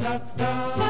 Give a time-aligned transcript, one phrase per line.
[0.00, 0.89] Pronto,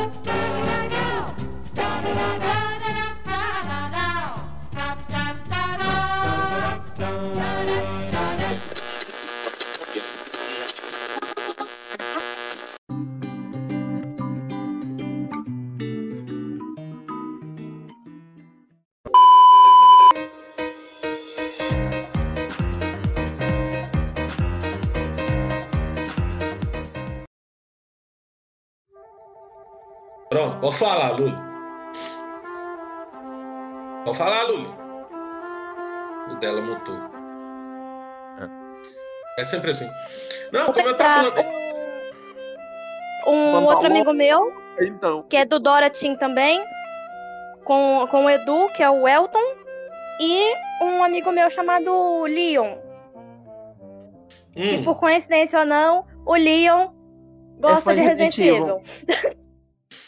[30.60, 31.36] pode falar, Luli.
[34.04, 34.68] Pode falar, Luli.
[36.30, 36.96] O dela mutou.
[39.38, 39.88] É sempre assim.
[40.52, 41.60] Não, como eu tava falando.
[43.26, 45.22] Um outro amigo meu, Então.
[45.22, 46.62] que é do Dora Team também,
[47.64, 49.38] com, com o Edu, que é o Elton,
[50.20, 50.52] e
[50.82, 52.76] um amigo meu chamado Leon.
[54.56, 56.88] E Hum, por coincidência ou não, o Leon
[57.60, 59.36] gosta fã de de Resident Resident Evil.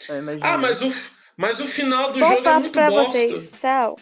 [0.09, 0.19] É.
[0.41, 0.91] Ah, mas o,
[1.37, 3.11] mas o final do Bom jogo é muito bosta.
[3.11, 3.49] vocês.
[3.61, 3.97] Tchau.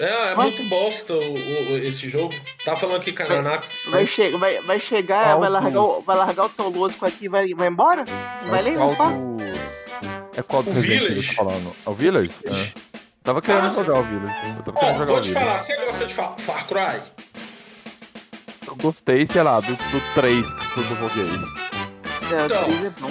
[0.00, 2.34] É, é muito bosta o, o- esse jogo.
[2.64, 3.64] Tá falando aqui, Cananaco.
[3.90, 7.28] Vai, che vai, vai chegar, Qual vai largar, o, vai largar o Tolosco aqui e
[7.28, 8.04] vai, vai embora?
[8.42, 9.10] Não vai nem qual limpar?
[9.12, 9.36] do...
[10.36, 11.28] É qual do O Village.
[11.28, 11.72] que falando?
[11.86, 12.30] É o Village?
[12.44, 12.72] É.
[13.22, 14.34] Tava querendo Ah, jogar o Village.
[14.56, 15.46] Eu tava Ó, querendo jogar vou o te Village.
[15.46, 17.02] falar, você gosta de Fa- Far Cry?
[18.66, 21.40] Eu gostei, sei lá, do, do 3 que eu joguei.
[22.32, 22.64] É, o Então.
[22.64, 23.10] três é bom.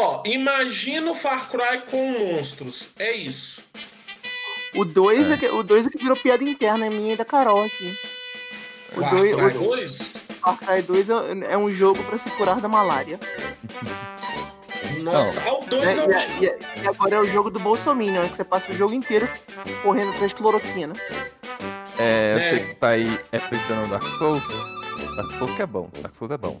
[0.00, 2.88] Ó, imagina o Far Cry com monstros.
[2.98, 3.62] É isso.
[4.74, 5.36] O 2 é.
[5.36, 7.98] que- o dois é que virou piada interna minha e da Carol aqui.
[8.96, 10.10] O Far dois- Cry o- 2?
[10.40, 11.14] Far Cry 2 é,
[11.52, 13.18] é um jogo pra se curar da malária.
[15.02, 15.96] Nossa, ah, o 2 Né?
[15.96, 16.44] é o.
[16.44, 18.28] E, e- agora é o jogo do Bolsominion, né?
[18.28, 19.28] que você passa o jogo inteiro
[19.82, 20.92] correndo atrás de cloroquina.
[21.98, 22.36] É, É.
[22.38, 24.42] você que tá aí é fritando Dark Souls.
[25.16, 25.90] Dark Souls que é bom.
[26.00, 26.60] Dark Souls é bom.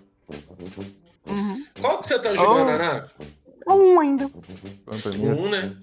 [1.28, 1.64] Uhum.
[1.80, 2.74] Qual que você tá jogando, Oh.
[2.74, 3.10] Anaco?
[3.68, 4.30] É um ainda.
[5.16, 5.34] Minha?
[5.34, 5.76] 1, né?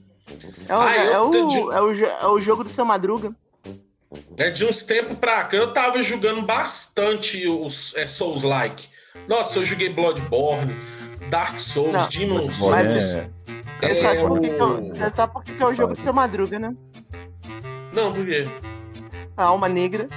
[0.67, 3.35] É o, Ah, eu é, o, é, o, é o jogo do seu Madruga.
[4.38, 5.56] É de uns tempos pra cá.
[5.57, 8.88] Eu tava jogando bastante os é, Souls-like.
[9.28, 10.73] Nossa, eu joguei Bloodborne,
[11.29, 13.16] Dark Souls, Não, Demon Mas Souls.
[13.16, 13.29] é.
[13.81, 16.73] É, Você sabe por que, é, que que é o jogo do seu Madruga, né?
[17.94, 18.45] Não, por quê?
[19.38, 20.07] A alma negra.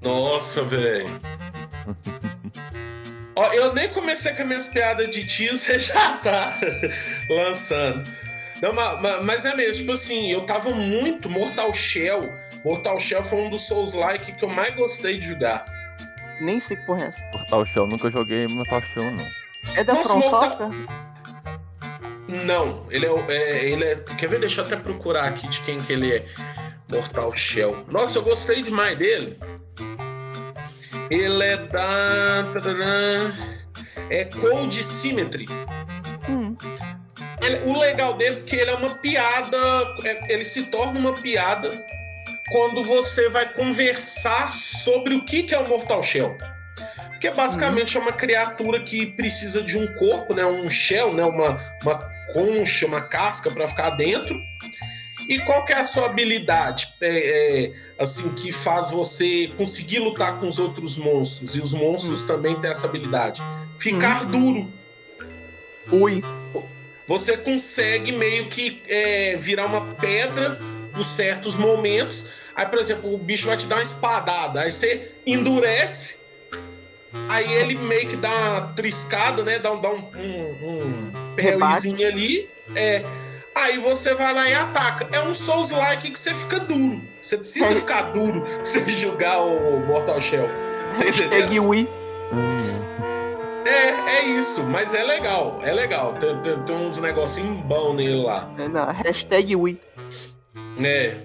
[0.00, 1.08] Nossa, velho.
[3.38, 6.58] Ó, eu nem comecei com as minhas piadas de tio, você já tá
[7.30, 8.02] lançando.
[8.60, 12.20] Não, ma- ma- mas, é mesmo, tipo assim, eu tava muito Mortal Shell.
[12.64, 15.64] Mortal Shell foi um dos Souls-like que eu mais gostei de jogar.
[16.40, 17.22] Nem sei que porra é essa.
[17.32, 19.24] Mortal Shell, nunca joguei Mortal Shell, não.
[19.76, 20.70] É da Nossa, From Mortal- Software?
[22.44, 23.94] Não, ele é, é, ele é.
[24.18, 24.40] Quer ver?
[24.40, 26.26] Deixa eu até procurar aqui de quem que ele é.
[26.92, 27.84] Mortal Shell.
[27.88, 29.38] Nossa, eu gostei demais dele.
[31.10, 32.44] Ele é da.
[34.10, 35.46] É Cold Symmetry.
[36.28, 36.56] Hum.
[37.42, 39.56] Ele- o legal dele é que ele é uma piada.
[40.04, 41.84] é- ele se torna uma piada
[42.50, 46.36] quando você vai conversar sobre o que, que é o Mortal Shell.
[47.10, 50.46] Porque basicamente é uma criatura que precisa de um corpo, né?
[50.46, 51.24] Um shell, né?
[51.24, 51.98] Uma, uma
[52.32, 54.40] concha, uma casca para ficar dentro.
[55.28, 56.94] E qual que é a sua habilidade?
[57.00, 57.08] É,
[57.64, 61.56] é, assim, que faz você conseguir lutar com os outros monstros.
[61.56, 63.42] E os monstros também têm essa habilidade.
[63.76, 64.72] Ficar duro.
[65.90, 66.22] Ui.
[67.06, 70.60] Você consegue meio que é, virar uma pedra
[70.94, 72.28] por certos momentos.
[72.54, 74.60] Aí, por exemplo, o bicho vai te dar uma espadada.
[74.60, 76.18] Aí você endurece.
[77.28, 79.58] Aí ele meio que dá uma triscada, né?
[79.58, 81.36] Dá, um- dá um, um, um
[82.04, 82.50] ali.
[82.74, 83.02] É.
[83.60, 85.08] Aí você vai lá e ataca.
[85.12, 87.02] É um Souls-like que você fica duro.
[87.20, 87.76] Você precisa É.
[87.76, 90.48] ficar duro pra você jogar o Mortal Shell.
[90.92, 91.30] Você entendeu?
[91.30, 91.88] Hashtag Ui.
[93.66, 96.14] É, é isso, mas é legal, é legal.
[96.14, 98.48] Tem, tem, tem uns negocinhos bons nele lá.
[98.58, 99.78] É, Não, hashtag Ui.
[100.82, 101.16] É.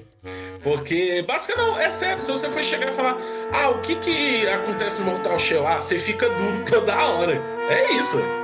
[0.64, 3.18] Porque, basicamente, não, é sério, se você for chegar e falar,
[3.52, 5.68] ah, o que que acontece no Mortal Shell?
[5.68, 7.40] Ah, você fica duro toda hora.
[7.70, 8.43] É isso, velho.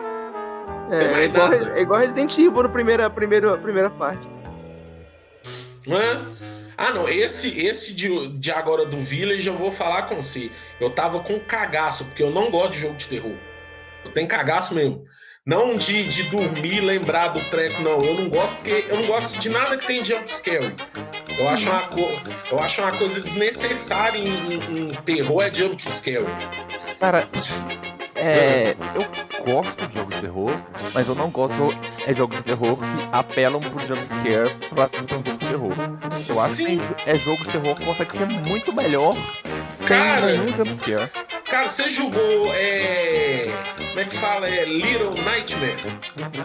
[0.92, 4.28] É, é, igual, é igual Resident Evil na primeira, primeira, primeira parte.
[5.88, 6.26] Hã?
[6.78, 10.50] Ah, não, esse, esse de, de agora do Village eu vou falar com você.
[10.80, 13.36] Eu tava com cagaço, porque eu não gosto de jogo de terror.
[14.06, 15.04] Eu tenho cagaço mesmo.
[15.46, 18.02] Não de, de dormir, lembrar do treco, não.
[18.04, 20.74] Eu não gosto porque eu não gosto de nada que tem jump scare.
[21.38, 22.20] Eu acho uma, co-
[22.52, 26.26] eu acho uma coisa desnecessária em, em- em terror é jump scare.
[27.00, 27.28] Cara,
[28.20, 28.76] é.
[28.96, 30.52] Eu gosto de jogos de terror,
[30.94, 31.54] mas eu não gosto
[32.06, 35.74] é jogos de terror que apelam pro jumpscare pra ser um jogo de terror.
[36.28, 36.78] Eu acho Sim.
[36.78, 39.16] que é jogo de terror que consegue ser muito melhor
[39.88, 40.36] Cara.
[40.36, 41.10] sem nenhum jumpscare.
[41.50, 42.54] Cara, você jogou.
[42.54, 43.48] É...
[43.90, 44.48] Como é que fala?
[44.48, 45.78] É Little Nightmare?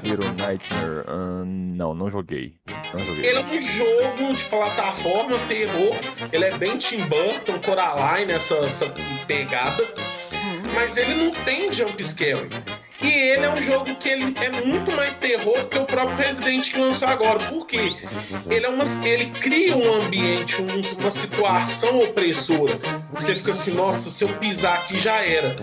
[0.03, 1.05] Little Nightmare.
[1.07, 2.55] ah, não, não joguei.
[2.93, 3.27] Não joguei.
[3.27, 5.95] Ele é um jogo de plataforma, terror.
[6.33, 8.87] Ele é bem Tim Burton, Coraline, essa, essa
[9.27, 9.87] pegada.
[10.75, 12.49] Mas ele não tem jumpscare.
[13.03, 16.73] E ele é um jogo que ele é muito mais terror que o próprio Resident
[16.73, 17.39] que lançou agora.
[17.51, 17.93] Por quê?
[18.49, 22.79] Ele, é uma, ele cria um ambiente, um- uma situação opressora.
[23.13, 25.55] Você fica assim, nossa, se eu pisar aqui já era.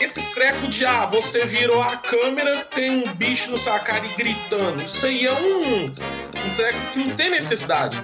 [0.00, 4.14] Esses trecos de, ah, você virou a câmera, tem um bicho no sua cara e
[4.14, 4.82] gritando.
[4.82, 8.02] Isso aí é um, um treco que não tem necessidade.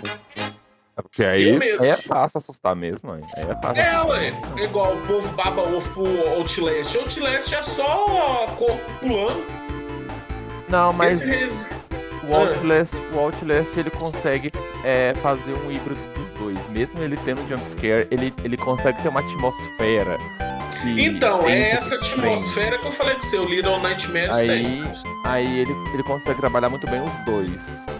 [0.98, 3.82] É Porque aí, é fácil assustar mesmo, aí é fácil.
[3.82, 4.32] É, ué.
[4.58, 6.96] É igual o povo baba ovo pro Outlast.
[6.96, 9.44] Outlast é só corpo pulando.
[10.70, 11.68] Não, mas Esse
[12.28, 14.50] o Outlast, o Outlast ele consegue
[14.84, 16.68] é, fazer um híbrido dos dois.
[16.70, 20.18] Mesmo ele tendo jumpscare, ele, ele consegue ter uma atmosfera.
[20.84, 24.82] Então, tem é essa atmosfera que eu falei com você, o Little Nightmares tem.
[24.82, 24.84] Aí,
[25.24, 27.95] aí ele, ele consegue trabalhar muito bem os dois.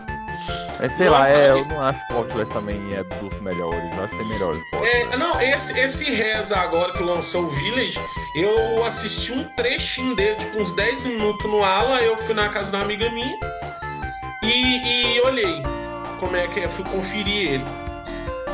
[0.78, 3.96] Mas sei Nossa, lá, é, eu não acho que o Outlast também é dos melhores.
[3.96, 4.62] Eu acho que tem melhores.
[4.75, 7.99] É, não, esse, esse Reza agora que lançou o Village,
[8.34, 12.70] eu assisti um trechinho dele, tipo uns 10 minutos no ala, eu fui na casa
[12.70, 13.38] da amiga minha
[14.43, 15.62] e, e olhei
[16.20, 17.64] como é que é, fui conferir ele.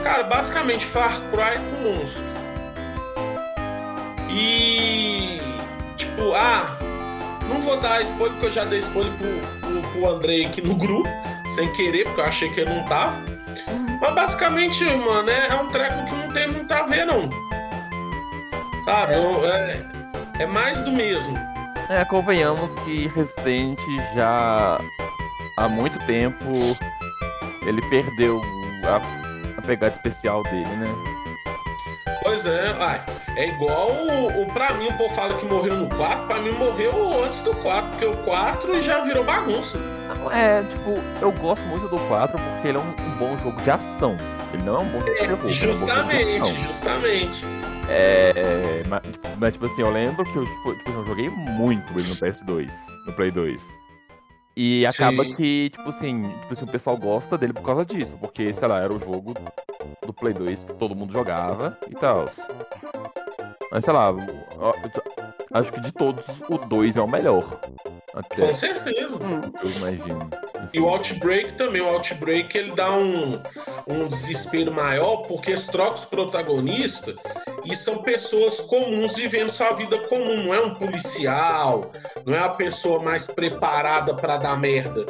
[0.02, 2.24] Cara, basicamente Far Cry com monstro.
[4.30, 5.40] E
[5.96, 6.76] tipo, ah,
[7.48, 9.28] não vou dar spoiler porque eu já dei spoiler pro,
[9.60, 11.08] pro, pro Andrei aqui no grupo,
[11.54, 13.16] sem querer, porque eu achei que ele não tava.
[14.00, 17.28] Mas basicamente, mano, é, é um treco que não tem muito a ver, não.
[18.84, 19.14] Sabe?
[19.16, 19.86] não- É,
[20.40, 21.38] é mais do mesmo.
[21.88, 23.78] É, convenhamos que Resident
[24.14, 24.78] já
[25.58, 26.76] há muito tempo
[27.66, 28.40] ele perdeu
[28.84, 30.88] a, a pegada especial dele, né?
[32.32, 32.74] Pois é,
[33.36, 34.46] é igual o, o.
[34.54, 37.90] Pra mim, o povo fala que morreu no 4, pra mim morreu antes do 4,
[37.90, 39.78] porque o 4 já virou bagunça.
[40.32, 43.70] É, tipo, eu gosto muito do 4 porque ele é um, um bom jogo de
[43.70, 44.16] ação.
[44.54, 45.38] Ele não é um bom jogo de terror.
[45.38, 47.44] ele é um Justamente, justamente.
[47.90, 49.02] É, mas,
[49.38, 52.72] mas, tipo assim, eu lembro que eu, tipo, tipo, eu joguei muito ele no PS2,
[53.04, 53.81] no Play 2.
[54.56, 55.34] E acaba Sim.
[55.34, 58.80] que, tipo assim, tipo assim, o pessoal gosta dele por causa disso, porque, sei lá,
[58.80, 59.34] era o jogo
[60.04, 62.26] do Play 2 que todo mundo jogava e tal.
[63.72, 64.18] Mas sei lá, eu-
[64.60, 65.02] eu-
[65.54, 67.58] acho que de todos, o 2 é o melhor.
[68.14, 69.16] Até, Com certeza.
[69.16, 69.40] Hum.
[69.64, 70.30] eu imagino.
[70.74, 73.40] E o Outbreak também, o Outbreak ele dá um,
[73.88, 77.14] um desespero maior porque se troca os protagonistas
[77.64, 81.90] e são pessoas comuns vivendo sua vida comum, não é um policial,
[82.26, 85.06] não é a pessoa mais preparada pra dar merda.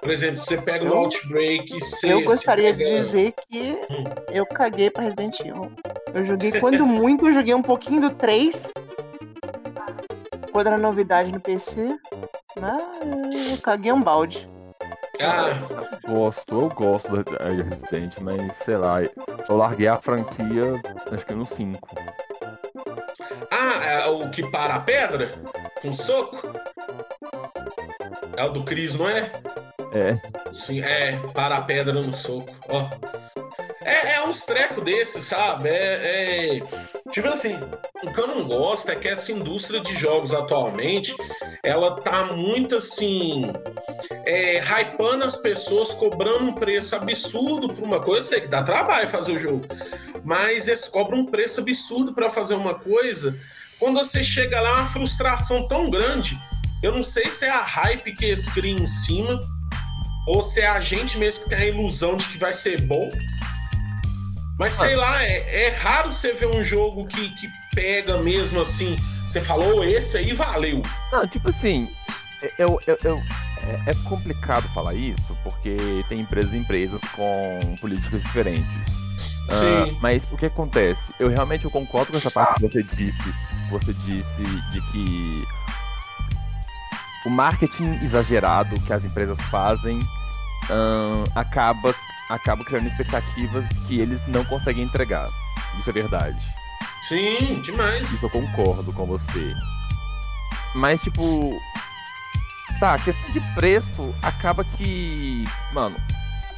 [0.00, 2.12] Por exemplo, você pega Eu- Outbreak, você.
[2.12, 4.04] Eu gostaria você de pega- dizer que Hum.
[4.32, 5.70] eu caguei pra Resident Evil.
[6.14, 8.70] Eu joguei quando muito, eu joguei um pouquinho do 3.
[10.52, 11.96] Quando era novidade no PC.
[12.58, 14.48] Mas eu caguei um balde.
[15.22, 20.80] Ah, Gosto, eu gosto do de Resident, mas sei lá, eu larguei a franquia
[21.12, 21.88] acho que no 5.
[23.50, 25.32] ah, é o que para a pedra?
[25.82, 26.38] Com soco?
[28.36, 29.30] É o do Cris, não é?
[29.92, 32.88] É, Sim, é, para a pedra no soco, ó.
[33.82, 35.68] É, é uns trecos desses, sabe?
[35.68, 36.60] É, é-
[37.10, 37.58] Tipo assim,
[38.04, 41.14] o que eu não gosto é que essa indústria de jogos atualmente,
[41.64, 43.52] ela tá muito assim.
[44.26, 48.20] É, hypando as pessoas, cobrando um preço absurdo por uma coisa.
[48.20, 49.66] Eu sei que dá trabalho fazer o jogo,
[50.22, 53.36] mas eles cobram um preço absurdo para fazer uma coisa.
[53.78, 56.38] Quando você chega lá, é uma frustração tão grande.
[56.82, 59.40] Eu não sei se é a hype que eles criam em cima,
[60.30, 63.10] ou se é a gente mesmo que tem a ilusão de que vai ser bom.
[64.58, 68.96] Mas sei lá, é, é raro você ver um jogo que, que pega mesmo assim.
[69.26, 70.82] Você falou, esse aí valeu.
[71.10, 71.88] Não, tipo assim,
[72.58, 73.20] eu, eu, eu-
[73.86, 75.76] é, é complicado falar isso, porque
[76.08, 78.70] tem empresas e empresas com políticas diferentes.
[79.48, 79.98] Ah, Sim.
[80.00, 81.12] mas o que acontece?
[81.18, 83.34] Eu realmente eu concordo com essa parte que você disse.
[83.70, 85.44] Você disse de que
[87.26, 90.00] o marketing exagerado que as empresas fazem
[91.34, 91.94] acaba,
[92.28, 95.28] acaba criando expectativas que eles não conseguem entregar.
[95.78, 96.38] Isso é verdade.
[97.02, 98.10] Sim, demais.
[98.10, 99.54] Isso eu concordo com você.
[100.74, 101.60] Mas, tipo.
[102.78, 105.44] Tá, questão de preço acaba que.
[105.72, 105.96] Mano,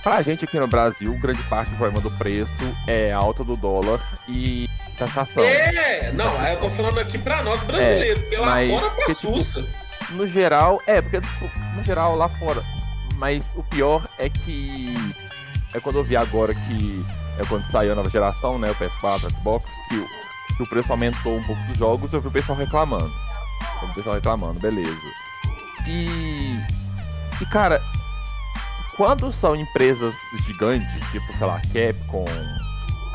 [0.02, 3.56] pra gente aqui no Brasil, grande parte do problema do preço é a alta do
[3.56, 5.42] dólar e taxação.
[5.42, 9.66] É, não, eu tô falando aqui pra nós brasileiros, porque lá fora tá tipo, sussa.
[10.10, 12.62] No geral, é, porque tipo, no geral lá fora.
[13.22, 14.96] Mas o pior é que.
[15.72, 17.06] É quando eu vi agora que.
[17.38, 18.68] É quando saiu a nova geração, né?
[18.68, 20.06] O PS4, o Xbox, que o,
[20.56, 23.12] que o preço aumentou um pouco dos jogos, eu vi o pessoal reclamando.
[23.80, 24.98] O pessoal reclamando, beleza.
[25.86, 26.58] E.
[27.40, 27.80] E cara,
[28.96, 32.24] quando são empresas gigantes, tipo, sei lá, Capcom,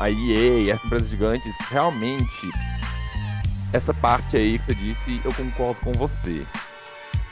[0.00, 2.50] a EA, essas empresas gigantes, realmente
[3.74, 6.46] essa parte aí que você disse, eu concordo com você.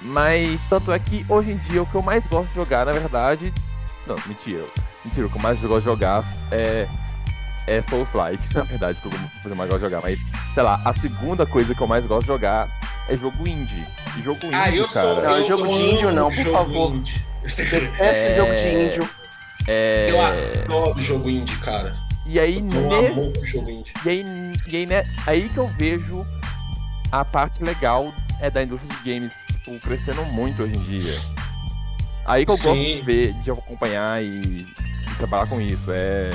[0.00, 2.92] Mas tanto é que hoje em dia o que eu mais gosto de jogar, na
[2.92, 3.52] verdade.
[4.06, 4.64] Não, mentira.
[5.04, 6.88] Mentira, o que eu mais gosto de jogar é.
[7.68, 9.08] É Souls Light, na verdade, que
[9.48, 10.00] eu mais gosto de jogar.
[10.00, 10.20] Mas,
[10.54, 12.68] sei lá, a segunda coisa que eu mais gosto de jogar
[13.08, 13.84] é jogo indie.
[14.16, 15.14] E jogo indie, ah, eu cara.
[15.14, 16.94] Sou, Não, eu jogo de índio não, por favor.
[16.94, 17.26] Indie.
[17.98, 18.34] É.
[18.36, 19.08] jogo de índio.
[19.66, 20.10] É...
[20.10, 21.96] Eu adoro jogo indie, cara.
[22.24, 23.12] E aí, Eu tenho nesse...
[23.12, 23.92] amor pro jogo indie.
[24.04, 24.24] E aí,
[24.68, 26.26] e aí né, aí que eu vejo
[27.10, 31.20] a parte legal é da indústria de games tipo, crescendo muito hoje em dia.
[32.25, 32.96] Aí que eu gosto Sim.
[32.96, 34.66] de ver, de acompanhar e, e
[35.18, 35.90] trabalhar com isso.
[35.90, 36.30] É,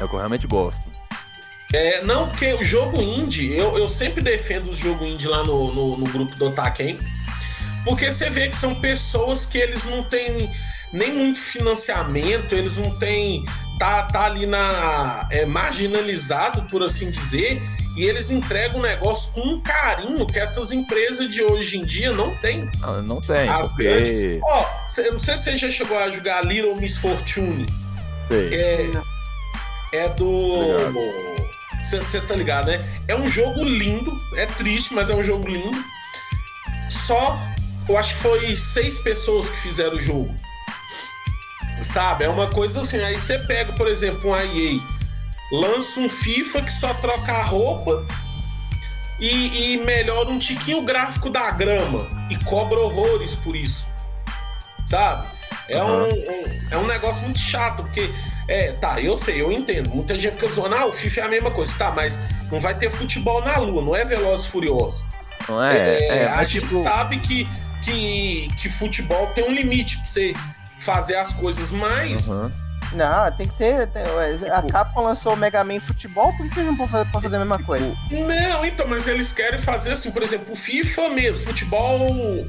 [0.00, 0.90] é o que eu realmente gosto.
[1.72, 5.72] É, não, porque o jogo indie, eu, eu sempre defendo o jogo indie lá no,
[5.72, 6.98] no, no grupo do Otaken,
[7.84, 10.50] porque você vê que são pessoas que eles não têm
[10.92, 13.44] nem muito financiamento, eles não têm.
[13.78, 15.28] Tá, tá ali na.
[15.30, 17.62] É, marginalizado, por assim dizer,
[17.96, 22.10] e eles entregam o negócio com um carinho que essas empresas de hoje em dia
[22.12, 22.70] não têm.
[22.82, 24.40] Ah, não tem, As porque.
[24.42, 27.66] Ó, cê- não sei se você já chegou a jogar Little Miss Fortune.
[28.28, 28.48] Sei.
[28.54, 28.90] É,
[29.92, 30.60] é do.
[31.84, 32.84] Você tá ligado, né?
[33.06, 35.82] É um jogo lindo, é triste, mas é um jogo lindo.
[36.90, 37.38] Só,
[37.88, 40.34] eu acho que foi seis pessoas que fizeram o jogo.
[41.82, 42.24] Sabe?
[42.24, 42.98] É uma coisa assim.
[43.02, 44.80] Aí você pega, por exemplo, um EA,
[45.52, 48.04] lança um FIFA que só troca a roupa
[49.20, 53.86] e, e melhora um tiquinho o gráfico da grama e cobra horrores por isso.
[54.86, 55.26] Sabe?
[55.68, 56.04] É, Aham.
[56.04, 58.10] um, um- é um negócio muito chato, porque
[58.48, 59.90] é, tá, eu sei, eu entendo.
[59.90, 62.18] Muita gente fica zoando, ah, o FIFA é a mesma coisa, tá, mas
[62.50, 65.04] não vai ter futebol na lua, não é Velozes e Furiosos.
[65.48, 65.76] Não é?
[65.78, 67.46] É, é, a gente tipo, sabe que,
[67.84, 70.34] que, que futebol tem um limite pra você
[70.88, 72.50] fazer as coisas, mas aham.
[72.94, 73.86] Não, tem que ter.
[73.88, 76.90] tem- ué, a Tipo- Capcom lançou o Mega Man Futebol, por que eles não podem
[76.92, 77.94] fazer, podem fazer a mesma coisa?
[78.10, 81.98] Não, então, mas eles querem fazer assim, por exemplo, o FIFA mesmo, futebol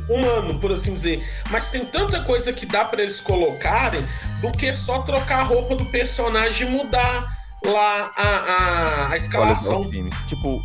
[0.08, 1.22] humano, por assim dizer.
[1.52, 4.02] Mas tem tanta coisa que dá pra eles colocarem
[4.40, 7.28] do que só trocar a roupa do personagem e mudar
[7.66, 9.90] lá a, a, a escalação.
[9.90, 10.10] time.
[10.28, 10.62] Tipo,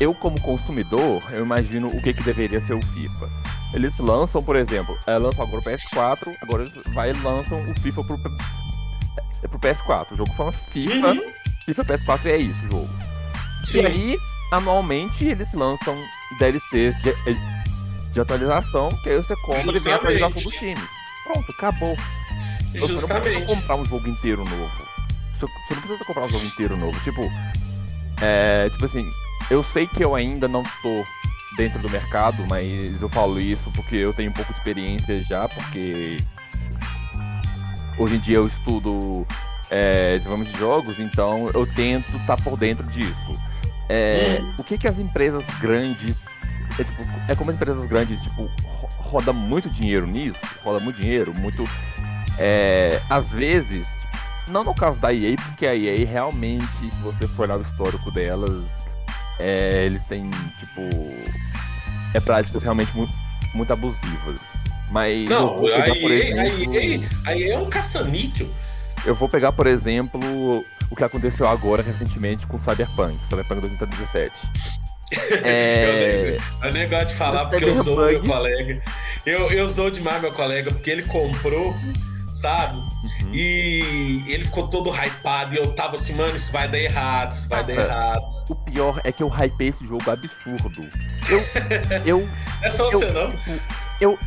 [0.00, 3.28] eu como consumidor, eu imagino o que, que deveria ser o FIFA.
[3.74, 7.80] Eles lançam, por exemplo, é, lançam agora o PS4, agora eles vai e lançam o
[7.80, 8.16] FIFA pro,
[9.42, 10.12] é, pro PS4.
[10.12, 11.26] O jogo chama FIFA, Uhum,
[11.66, 12.88] FIFA PS4 e é isso o jogo.
[13.64, 13.80] sim.
[13.82, 14.18] E aí,
[14.52, 16.02] anualmente, eles lançam
[16.38, 17.14] DLCs de,
[18.12, 20.74] de atualização, que aí você compra e vem a atualização dos Justamente.
[20.76, 20.90] times.
[21.24, 21.94] Pronto, acabou.
[21.96, 21.98] Você
[22.64, 23.46] não precisa Justamente.
[23.46, 24.70] comprar um jogo inteiro novo.
[25.38, 26.98] Você não precisa comprar um jogo inteiro novo.
[27.00, 27.22] Tipo,
[28.22, 29.08] é, tipo assim,
[29.50, 31.04] eu sei que eu ainda não tô
[31.58, 35.48] dentro do mercado, mas eu falo isso porque eu tenho um pouco de experiência já,
[35.48, 36.18] porque
[37.98, 39.26] hoje em dia eu estudo
[39.68, 43.32] é, desenvolvimento de jogos, então eu tento estar por dentro disso.
[43.88, 44.40] É.
[44.56, 46.26] O que que as empresas grandes
[46.78, 51.00] é, tipo, é como as empresas grandes tipo ro- roda muito dinheiro nisso, roda muito
[51.00, 51.68] dinheiro, muito
[52.38, 53.88] é, às vezes,
[54.46, 58.12] não no caso da EA, porque a EA realmente, se você for olhar o histórico
[58.12, 58.62] delas,
[59.38, 60.82] é, eles têm, tipo,
[62.14, 63.16] é práticas realmente muito,
[63.54, 64.40] muito abusivas.
[64.90, 67.68] Mas eu Não, vou a pegar, por EA, a exemplo, EA, a EA é um
[67.68, 68.48] caça-níquel.
[69.04, 74.32] eu vou pegar, por exemplo, o que aconteceu agora recentemente com Cyberpunk, Cyberpunk 2077.
[75.42, 78.82] É, É negócio de falar porque eu sou meu colega.
[79.24, 81.74] Eu, eu sou demais meu colega, porque ele comprou,
[82.34, 82.76] sabe?
[82.76, 83.30] uhum.
[83.32, 87.48] E ele ficou todo hypado e eu tava assim, mano, isso vai dar errado, isso
[87.48, 87.76] vai dar É.
[87.86, 88.37] errado.
[88.48, 90.82] O pior é que eu hypei esse jogo absurdo.
[91.28, 91.40] Eu,
[92.20, 92.28] eu,
[92.62, 93.36] é só eu, você não.
[93.36, 93.60] tipo,
[94.00, 94.18] eu,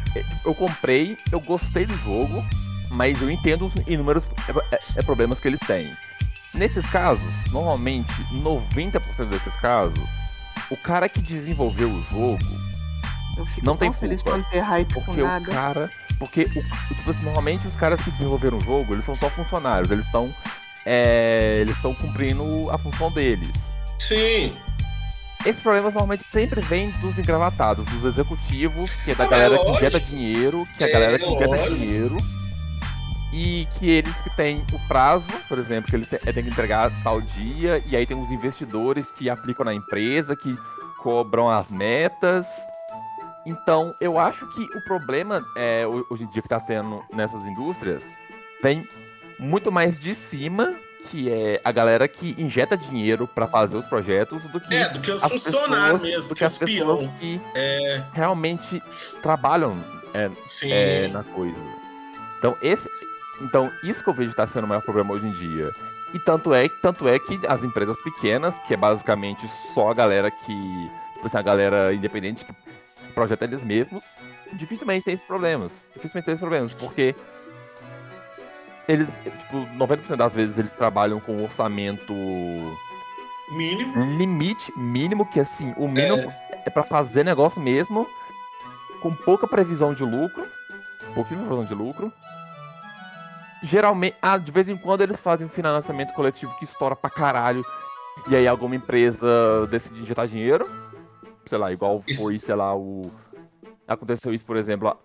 [0.45, 2.43] eu comprei, eu gostei do jogo,
[2.91, 4.23] mas eu entendo os inúmeros
[4.71, 5.91] é, é, problemas que eles têm.
[6.53, 10.03] Nesses casos, normalmente, 90% desses casos,
[10.69, 12.61] o cara que desenvolveu o jogo,
[13.37, 15.45] Eu fico Não tão tem feliz culpa, por não ter hype com porque o nada.
[15.45, 15.89] cara.
[16.19, 19.89] Porque o, tipo assim, normalmente os caras que desenvolveram o jogo, eles são só funcionários,
[19.89, 20.31] eles estão.
[20.85, 23.70] é, eles estão cumprindo a função deles.
[24.01, 24.57] Sim.
[25.45, 29.59] Esses problemas normalmente sempre vêm dos engravatados, dos executivos, que é da Ah, galera é
[29.59, 31.75] que injeta dinheiro, que é a É, galera que injeta lógico.
[31.75, 32.17] dinheiro.
[33.33, 36.91] E que eles que têm o prazo, por exemplo, que eles têm, têm que entregar
[37.03, 40.55] tal dia, e aí tem os investidores que aplicam na empresa, que
[40.97, 42.45] cobram as metas.
[43.45, 47.47] Então, eu acho que o problema é, ho- hoje em dia que tá tendo nessas
[47.47, 48.15] indústrias
[48.61, 48.85] vem
[49.39, 50.75] muito mais de cima
[51.09, 54.99] que é a galera que injeta dinheiro pra fazer os projetos do que É, do
[54.99, 58.81] que os funcionários mesmo, do que as os pessoas que É, realmente
[59.21, 59.77] trabalham
[60.13, 60.29] é,
[60.63, 61.57] é, na coisa.
[62.37, 62.89] Então, esse,
[63.41, 65.69] então, isso que eu vejo tá sendo o maior problema hoje em dia.
[66.13, 70.29] E tanto é, tanto é que as empresas pequenas, que é basicamente só a galera
[70.29, 70.91] que.
[71.13, 72.53] Tipo assim, a galera independente que
[73.13, 74.03] projeta eles mesmos,
[74.53, 75.71] dificilmente tem esses problemas.
[75.93, 77.15] Dificilmente tem esses problemas, porque
[78.87, 82.13] eles, tipo, 90% das vezes eles trabalham com um orçamento
[83.51, 84.17] Mínimo.
[84.17, 86.31] limite mínimo, que assim, o mínimo
[86.65, 88.07] é, pra fazer negócio mesmo,
[89.01, 90.45] com pouca previsão de lucro,
[91.13, 92.11] pouquinho previsão de lucro.
[93.63, 97.63] Geralmente, ah, de vez em quando eles fazem um financiamento coletivo que estoura pra caralho,
[98.27, 99.27] e aí alguma empresa
[99.69, 100.67] decide injetar dinheiro,
[101.45, 102.21] sei lá, igual Isso.
[102.21, 103.11] foi, sei lá, o...
[103.87, 104.95] Aconteceu isso, por exemplo,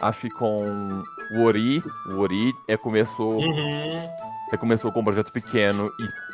[0.00, 1.02] acho que com
[1.32, 3.38] o Ori, o Ori é, começou...
[3.38, 4.08] Uhum.
[4.54, 6.24] Você começou com um projeto pequeno e.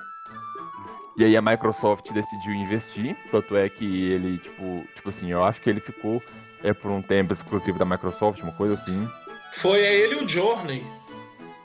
[1.17, 3.17] E aí a Microsoft decidiu investir.
[3.31, 6.23] Tanto é que ele, tipo, tipo assim, eu acho que ele ficou
[6.63, 9.09] é, por um tempo exclusivo da Microsoft, uma coisa assim.
[9.53, 10.85] Foi ele e o Journey.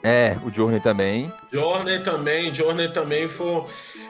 [0.02, 1.32] É, o Journey também.
[1.52, 3.64] Journey também, Journey também foi,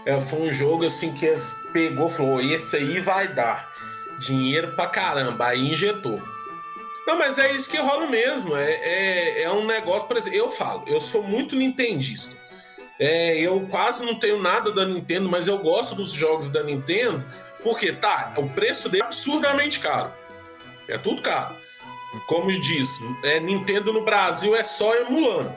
[0.05, 1.33] é, foi um jogo assim que
[1.73, 3.73] pegou falou: esse aí vai dar
[4.19, 5.47] dinheiro pra caramba.
[5.47, 6.21] Aí injetou.
[7.07, 8.57] Não, mas é isso que rola mesmo.
[8.57, 12.35] É, é, é um negócio, por exemplo, eu falo, eu sou muito nintendista.
[12.99, 17.23] É, eu quase não tenho nada da Nintendo, mas eu gosto dos jogos da Nintendo,
[17.63, 20.11] porque tá, o preço dele é absurdamente caro.
[20.89, 21.55] É tudo caro.
[22.27, 25.53] Como diz, é, Nintendo no Brasil é só emulando.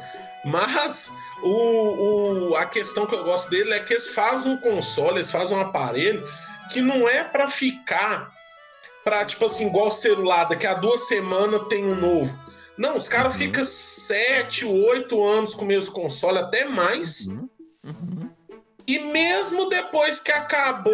[0.45, 5.17] Mas o, o- a questão que eu gosto dele é que eles fazem um console,
[5.17, 6.27] eles fazem um aparelho
[6.71, 8.31] que não é pra ficar
[9.09, 12.37] pra, tipo assim, igual o celular, daqui a duas semanas tem um novo.
[12.77, 13.39] Não, os caras Uhum.
[13.39, 17.25] ficam sete, oito anos com o mesmo console, até mais.
[17.25, 17.49] Uhum.
[17.85, 18.29] Uhum.
[18.87, 20.93] E mesmo depois que acabou,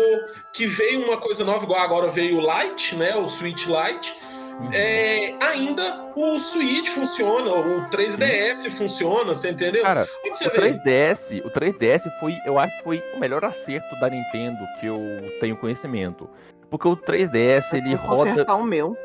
[0.53, 3.15] que veio uma coisa nova, igual agora veio o Lite, né?
[3.17, 4.15] O Switch Lite,
[4.59, 4.69] Uhum.
[4.73, 9.83] é, ainda o Switch funciona, o 3DS funciona, você entendeu?
[9.83, 10.49] Cara, o vê?
[10.49, 14.99] 3DS, o 3DS foi, eu acho que foi o melhor acerto da Nintendo que eu
[15.41, 16.29] tenho conhecimento.
[16.69, 18.55] Porque o 3DS, ele Vou roda.
[18.55, 18.97] o meu.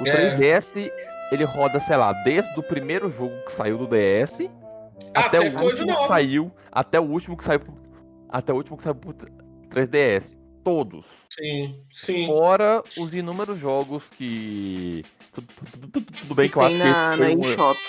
[0.00, 0.10] O É.
[0.36, 0.90] 3DS,
[1.30, 4.48] ele roda, sei lá, desde o primeiro jogo que saiu do DS
[5.14, 6.06] até, Até o último que nova.
[6.08, 7.76] saiu, até o último que saiu pro-
[8.28, 9.14] até o último que saiu pro
[9.70, 10.36] 3DS.
[10.64, 11.06] Todos.
[11.28, 12.26] Sim, sim.
[12.26, 15.04] Fora os inúmeros jogos que
[15.34, 17.40] tudo, tudo- tudo- tudo bem que eu acho tem que esse na, na foi um,
[17.40, 17.80] eShop.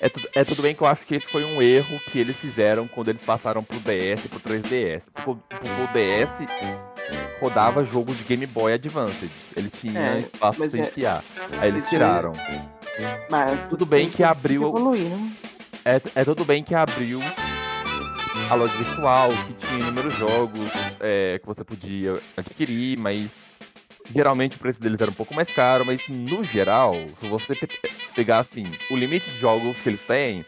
[0.00, 2.36] é, tudo, é tudo bem que eu acho que esse foi um erro que eles
[2.36, 5.08] fizeram quando eles passaram pro DS e pro 3DS.
[5.12, 6.46] Porque, porque o DS
[7.40, 9.30] rodava jogos de Game Boy Advance.
[9.56, 11.24] Ele tinha É, espaço pra é- enfiar.
[11.60, 12.32] Aí eles ele tinha- tiraram.
[13.30, 15.30] Mas Tudo bem que abriu- evoluir, né?
[15.84, 17.20] É, é tudo bem que abriu
[18.50, 23.30] a loja virtual, que tinha inúmeros jogos é, que você podia adquirir, mas
[24.12, 27.68] geralmente o preço deles era um pouco mais caro, mas no geral, se você pe-
[28.14, 30.44] pegar assim, o limite de jogos que eles têm,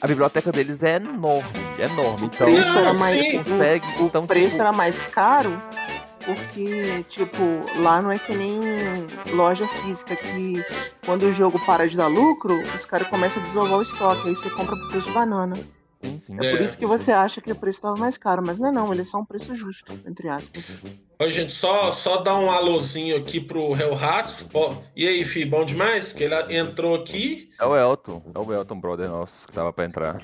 [0.00, 2.26] a biblioteca deles é enorme, é enorme.
[2.26, 3.86] Então você mais- consegue.
[4.00, 5.52] O então, preço tipo, era mais caro
[6.24, 7.42] porque, tipo,
[7.80, 8.58] lá não é que nem
[9.34, 10.64] loja física que
[11.04, 14.34] quando o jogo para de dar lucro, os caras começam a desovar o estoque, aí
[14.34, 15.54] você compra por preço de banana.
[16.04, 16.36] Sim, sim.
[16.40, 18.72] É, por isso que você acha que o preço estava mais caro, mas não é
[18.72, 20.64] não, ele é só um preço justo, entre aspas.
[21.18, 24.46] Ô, gente, só, só dar um alôzinho aqui pro Hell Rato.
[24.52, 26.12] Ó, e aí, Fi, bom demais?
[26.12, 29.84] Que ele entrou aqui, É o Elton, é o Elton Brother nosso que tava pra
[29.84, 30.22] entrar.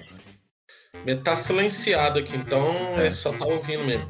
[1.25, 3.07] Tá silenciado aqui, então É.
[3.07, 4.09] ele só tá ouvindo mesmo.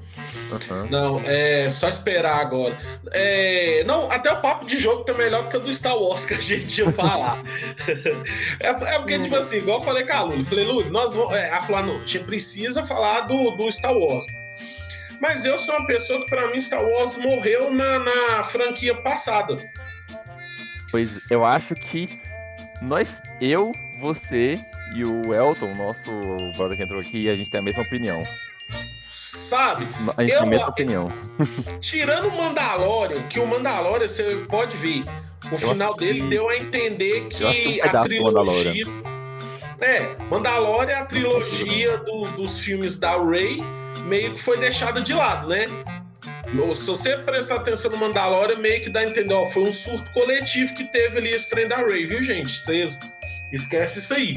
[0.52, 0.86] Aham.
[0.90, 2.76] Não, é só esperar agora.
[3.12, 6.24] É, não, até o papo de jogo tá melhor do que o do Star Wars
[6.26, 7.42] que a gente ia falar.
[8.60, 11.34] é, é porque, tipo assim, igual eu falei com a Lulu, falei, Lulu, nós vamos.
[11.34, 14.24] É, ela falou, não, a gente precisa falar do, do Star Wars.
[15.20, 19.54] Mas eu sou uma pessoa que, pra mim, Star Wars morreu na, na franquia passada.
[20.90, 22.20] Pois eu acho que
[22.82, 24.58] nós, eu, você
[24.94, 28.22] e o Elton, nosso brother que entrou aqui, a gente tem a mesma opinião.
[29.08, 29.86] Sabe?
[30.16, 31.12] A gente Eu- tem a mesma opinião.
[31.80, 35.04] Tirando o Mandalorian, que o Mandalorian, você pode ver,
[35.50, 38.84] o final acho dele deu a entender eu que um a trilogia.
[39.80, 43.62] É, Mandalorian é a trilogia do- dos filmes da Rey,
[44.06, 45.66] meio que foi deixada de lado, né?
[46.74, 50.10] Se você prestar atenção no Mandalorian, meio que dá a entender, ó, foi um surto
[50.12, 52.50] coletivo que teve ali esse trem da Rey, viu, gente?
[52.60, 52.98] Vocês
[53.52, 54.34] esquece isso aí.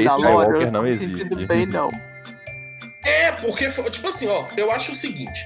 [0.00, 1.46] Skywalker não existe.
[1.46, 1.88] bem, não.
[3.04, 5.44] É, porque, foi- tipo assim, ó, eu acho o seguinte.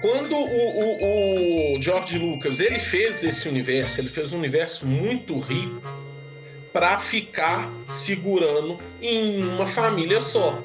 [0.00, 5.38] Quando o, o, o George Lucas ele fez esse universo, ele fez um universo muito
[5.38, 5.82] rico
[6.72, 10.62] para ficar segurando em uma família só.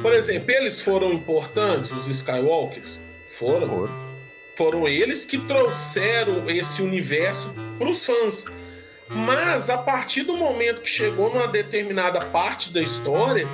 [0.00, 3.02] Por exemplo, eles foram importantes, os Skywalkers?
[3.26, 3.68] Foram.
[3.68, 4.12] Foram.
[4.56, 8.44] Foram eles que trouxeram esse universo para os fãs.
[9.08, 13.46] Mas a partir do momento que chegou numa determinada parte da história,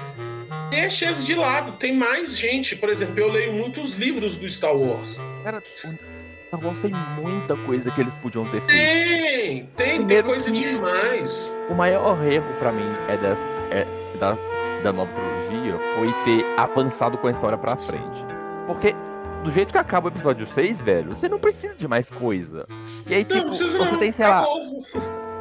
[0.71, 1.73] deixa eles de lado.
[1.73, 2.77] Tem mais gente.
[2.77, 5.21] Por exemplo, eu leio muitos livros do Star Wars.
[5.43, 5.63] Cara,
[6.47, 8.67] Star Wars tem muita coisa que eles podiam ter feito.
[8.69, 11.55] Tem, tem, tem coisa demais.
[11.69, 13.87] O maior erro pra mim é, das, é
[14.19, 14.37] da,
[14.83, 18.25] da nova trilogia foi ter avançado com a história pra frente.
[18.67, 18.95] Porque
[19.45, 22.67] do jeito que acaba o episódio 6, velho, você não precisa de mais coisa.
[23.07, 23.99] E aí, Não, tipo, precisa você não.
[23.99, 24.45] tem, sei lá.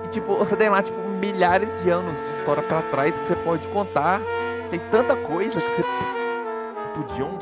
[0.08, 3.36] E, tipo, você tem lá, tipo, milhares de anos de história pra trás que você
[3.36, 4.22] pode contar.
[4.70, 5.84] Tem tanta coisa que você
[6.96, 7.38] podiam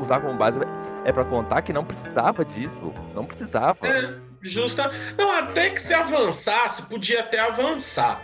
[0.00, 0.58] usar como base
[1.04, 2.92] é pra contar que não precisava disso.
[3.14, 3.86] Não precisava.
[3.86, 4.90] É, justa.
[5.16, 8.20] Não, até que se avançasse, podia até avançar.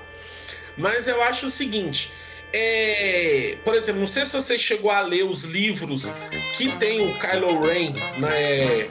[0.77, 2.11] Mas eu acho o seguinte.
[2.53, 6.13] É, Por exemplo, não sei se você chegou a ler os livros
[6.57, 8.89] que tem o Kylo Ren na, é,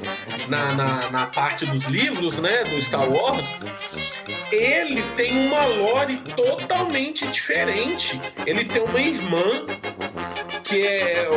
[0.47, 2.63] na, na, na parte dos livros, né?
[2.65, 3.53] Do Star Wars.
[4.51, 8.19] Ele tem uma lore totalmente diferente.
[8.45, 9.65] Ele tem uma irmã
[10.71, 11.27] que é,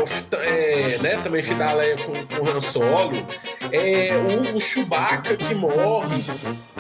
[0.43, 3.27] é, né, também Fidaleia com, com Han Solo,
[3.73, 6.25] é, o, o Chewbacca que morre,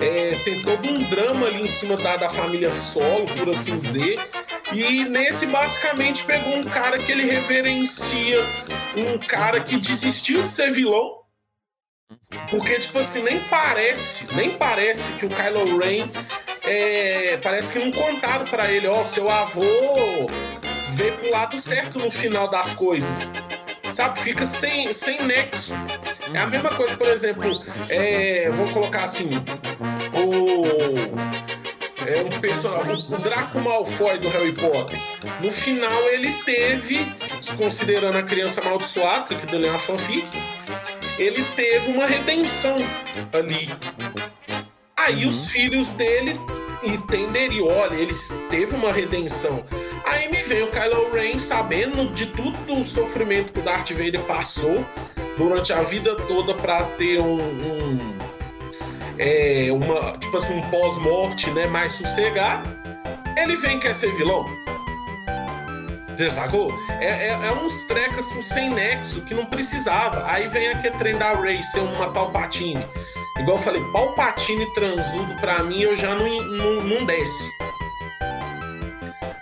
[0.00, 4.20] é, tem todo um drama ali em cima da, da família Solo, por assim dizer,
[4.72, 8.38] e nesse basicamente pegou um cara que ele reverencia,
[8.96, 11.24] um cara que desistiu de ser vilão,
[12.50, 16.08] porque, tipo assim, nem parece, nem parece que o Kylo Ren
[16.64, 19.64] é, parece que não contaram pra ele, ó, seu avô
[20.90, 23.30] vê pro lado certo no final das coisas.
[23.92, 24.20] Sabe?
[24.20, 25.74] Fica sem, sem nexo.
[26.32, 27.48] É a mesma coisa, por exemplo,
[27.88, 29.30] é, vamos colocar assim,
[30.12, 31.33] o.
[32.06, 34.98] É um personagem, o Draco Malfoy do Harry Potter.
[35.40, 37.04] No final ele teve,
[37.38, 40.28] desconsiderando a criança amaldiçoada, que aquilo ali é uma fanfic,
[41.18, 42.76] ele teve uma redenção
[43.32, 43.68] ali.
[44.96, 46.38] Aí os filhos dele
[46.82, 48.12] entenderiam, olha, ele
[48.50, 49.64] teve uma redenção.
[50.06, 54.20] Aí me vem o Kylo Ren sabendo de tudo o sofrimento que o Darth Vader
[54.22, 54.84] passou
[55.38, 58.18] durante a vida toda para ter um, um
[59.18, 62.68] é, uma tipo assim um pós-morte, né, mais sossegado.
[63.36, 64.44] Ele vem quer ser vilão.
[66.16, 66.72] Você sacou?
[67.00, 70.24] É, é, é uns trecos assim sem nexo que não precisava.
[70.30, 72.86] Aí vem aquele trem da Rey ser uma Palpatine.
[73.40, 77.50] Igual eu falei, Palpatine transudo pra mim eu já não, não, não desce.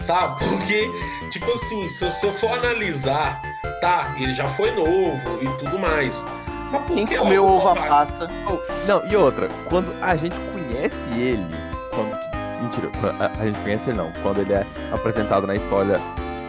[0.00, 0.42] Sabe?
[0.44, 0.90] Porque,
[1.30, 3.40] tipo assim, se, se eu for analisar,
[3.80, 6.24] tá, ele já foi novo e tudo mais.
[6.72, 8.18] Mas por Quem que comeu logo uva Palpatine?
[8.18, 8.30] passa?
[8.48, 11.54] Oh, Não, e outra, quando a gente conhece ele,
[11.90, 12.18] quando,
[12.62, 12.88] mentira,
[13.20, 16.00] a, a gente conhece ele não, quando ele é apresentado na história,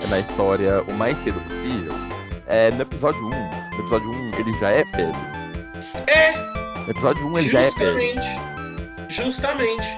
[0.09, 1.93] na história o mais cedo possível,
[2.47, 5.15] é, no episódio 1, no episódio 1 ele já é velho.
[6.07, 6.31] É,
[6.85, 7.99] No episódio 1 ele já é velho.
[7.99, 8.27] Justamente.
[9.09, 9.97] Justamente.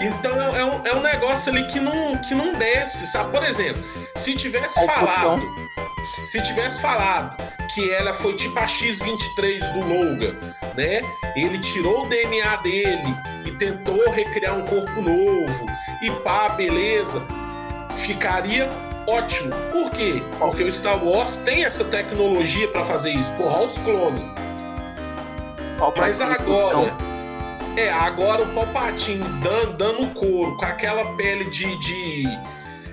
[0.00, 3.30] Então é, é um, é um negócio ali que não, que não desce, sabe?
[3.30, 3.82] Por exemplo,
[4.16, 5.42] se tivesse É falado.
[6.24, 7.36] Se tivesse falado
[7.74, 10.34] que ela foi tipo a X23 do Logan,
[10.76, 11.02] né?
[11.36, 15.66] Ele tirou o DNA dele e tentou recriar um corpo novo
[16.02, 17.22] e pá, beleza.
[17.96, 18.68] Ficaria
[19.06, 19.50] ótimo.
[19.72, 20.22] Por quê?
[20.38, 23.32] Porque o Star Wars tem essa tecnologia pra fazer isso.
[23.32, 24.22] Porra, os clones.
[25.96, 26.92] Mas agora.
[27.76, 31.76] É, agora o Palpatine dando, dando couro, com aquela pele de.
[31.80, 32.24] de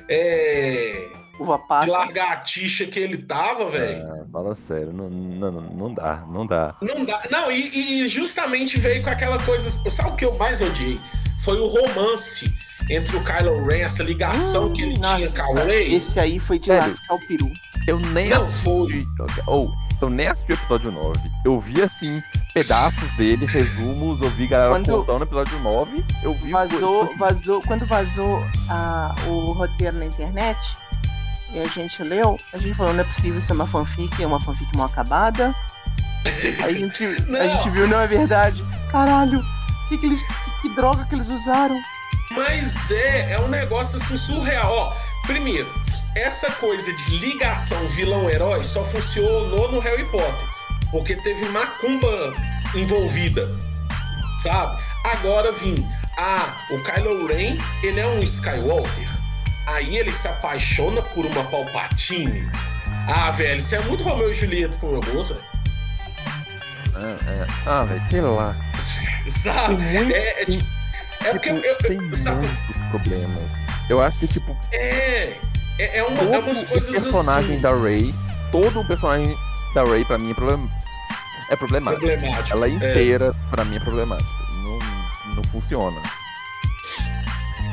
[0.10, 1.11] é,
[1.42, 1.92] Uva de passa.
[1.92, 4.06] largatixa que ele tava, velho.
[4.08, 6.76] Ah, fala sério, não, não, não, dá, não dá.
[6.82, 7.22] Não dá.
[7.30, 9.70] Não, e, e justamente veio com aquela coisa.
[9.90, 11.00] Sabe o que eu mais odiei?
[11.44, 12.52] Foi o romance
[12.90, 15.96] entre o Kylo Ren, essa ligação que ele tinha Nossa, com a Rey.
[15.96, 16.90] Esse aí foi de Sério?
[16.90, 17.48] lascar o peru.
[17.88, 19.08] Eu nem Não assisti.
[19.48, 21.20] Ou, eu nem assisti o episódio 9.
[21.46, 22.22] Eu vi assim,
[22.54, 26.06] pedaços dele, resumos, eu vi galera Quando- contando o episódio 9.
[26.22, 26.52] Eu vi.
[26.52, 30.60] Vazou, eu- vazou, quando vazou a- o roteiro na internet
[31.54, 34.28] e a gente leu, a gente falou, não é possível isso é uma fanfic, é
[34.28, 35.54] uma fanfic mal acabada.
[36.64, 38.64] A gente, a gente viu, não é verdade.
[38.92, 39.44] Caralho,
[39.90, 41.78] que, que, eles, que, que droga que eles usaram?
[42.32, 44.72] Mas é, é um negócio assim surreal.
[44.72, 44.94] Ó,
[45.26, 45.70] primeiro,
[46.16, 50.48] essa coisa de ligação vilão-herói só funcionou no Harry Potter.
[50.92, 52.34] Porque teve macumba
[52.76, 53.50] envolvida.
[54.42, 54.82] Sabe?
[55.06, 55.88] Agora vim.
[56.18, 59.11] Ah, o Kylo Ren, ele é um Skywalker.
[59.68, 62.50] Aí ele se apaixona por uma Palpatine.
[63.08, 65.46] Ah, velho, isso é muito Romeu e Julieta com meu moço, velho.
[66.96, 67.48] Ah, é.
[67.66, 68.56] ah velho, sei lá.
[69.30, 69.76] Sabe?
[69.76, 70.12] muito.
[70.16, 70.68] É, é tem-
[71.24, 73.52] É porque eu, eu, tem eu- sabe, muitos problemas.
[73.90, 75.38] Eu acho que, tipo, é,
[75.80, 78.14] é, é, uma, todo é umas o coisas personagem assim, da Ray,
[78.52, 79.36] todo o personagem
[79.76, 80.70] da Ray, pra mim, é, problem...
[81.50, 82.06] é problemático.
[82.06, 82.52] problemáticas.
[82.52, 82.70] Ela É.
[82.72, 84.30] inteira, pra mim, é problemática.
[84.64, 84.80] Não,
[85.36, 86.02] não funciona.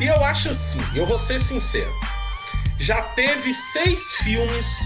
[0.00, 1.92] E eu acho assim, eu vou ser sincero.
[2.78, 4.78] Já teve seis filmes,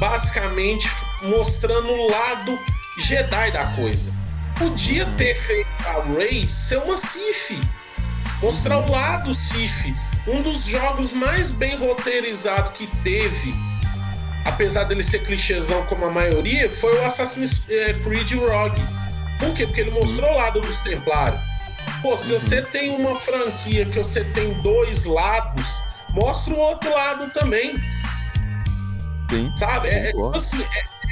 [0.00, 0.88] basicamente,
[1.22, 2.58] mostrando o lado
[2.98, 4.12] Jedi da coisa.
[4.58, 7.60] Podia ter feito a Rey ser uma Sith.
[8.42, 9.94] Mostrar o lado Sith.
[10.26, 13.54] Um dos jogos mais bem roteirizados que teve,
[14.44, 18.82] apesar dele ser clichêzão como a maioria, foi o Assassin's eh, Creed Rogue.
[19.38, 19.66] Por quê?
[19.66, 21.40] Porque ele mostrou o lado dos Templários.
[22.02, 22.38] Pô, se Uhum.
[22.40, 27.74] você tem uma franquia que você tem dois lados, mostra o outro lado também,
[29.30, 29.52] Sim.
[29.56, 29.88] sabe?
[29.88, 30.64] É, é tipo assim,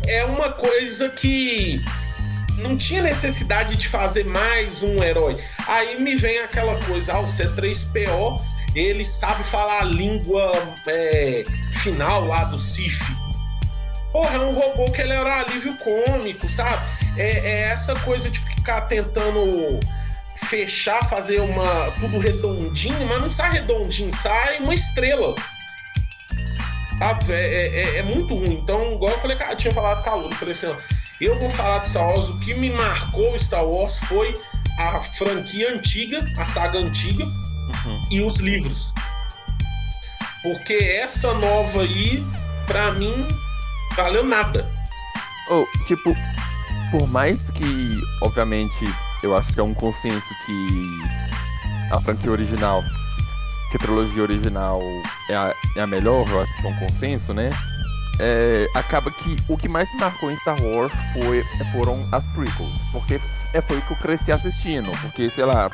[0.07, 1.81] é, é uma coisa que
[2.59, 5.43] não tinha necessidade de fazer mais um herói.
[5.67, 8.41] Aí me vem aquela coisa, ah, o C3PO,
[8.75, 10.53] ele sabe falar a língua
[10.87, 11.45] é,
[11.83, 13.01] final lá do Sif.
[14.13, 16.81] Porra, é um robô que ele era alívio cômico, sabe?
[17.17, 19.81] É, é essa coisa de ficar tentando
[20.45, 25.35] fechar, fazer uma tudo redondinho, mas não sai redondinho, sai uma estrela.
[26.99, 27.33] Sabe?
[27.33, 28.55] É, é- é- muito ruim.
[28.63, 30.77] Então, igual eu falei, cara, eu tinha falado com a Lula, eu falei assim, ó,
[31.21, 34.35] eu vou falar de Star Wars, o que me marcou Star Wars foi
[34.79, 38.05] a franquia antiga, a saga antiga Uhum.
[38.11, 38.93] e os livros.
[40.43, 42.25] Porque essa nova aí,
[42.67, 43.27] pra mim,
[43.97, 44.71] valeu nada.
[45.49, 46.15] Ou, tipo,
[46.91, 48.85] por mais que, obviamente,
[49.25, 51.01] eu acho que é um consenso que
[51.91, 52.83] a franquia original,
[53.71, 54.79] que a trilogia original
[55.31, 57.49] é a, é a melhor, eu acho que é um consenso, né?
[58.21, 63.19] É, acaba que o que mais marcou em Star Wars foi, foram as prequels, porque
[63.53, 65.71] é, foi que eu cresci assistindo, porque, sei lá,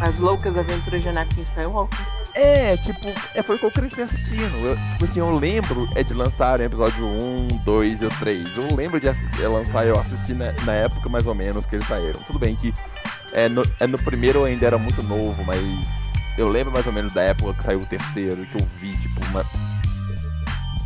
[0.00, 2.21] As loucas aventuras de Anakin Skywalker.
[2.34, 4.56] É, tipo, é, foi o que eu cresci assistindo.
[4.66, 8.56] Eu, tipo assim, eu lembro é de lançar o episódio 1, 2 e o 3.
[8.56, 11.76] Eu lembro de assi- é, lançar eu assisti na, na época mais ou menos que
[11.76, 12.20] eles saíram.
[12.22, 12.72] Tudo bem que
[13.34, 15.60] é, no, é, no primeiro eu ainda era muito novo, mas
[16.38, 19.20] eu lembro mais ou menos da época que saiu o terceiro, que eu vi, tipo,
[19.26, 19.44] uma.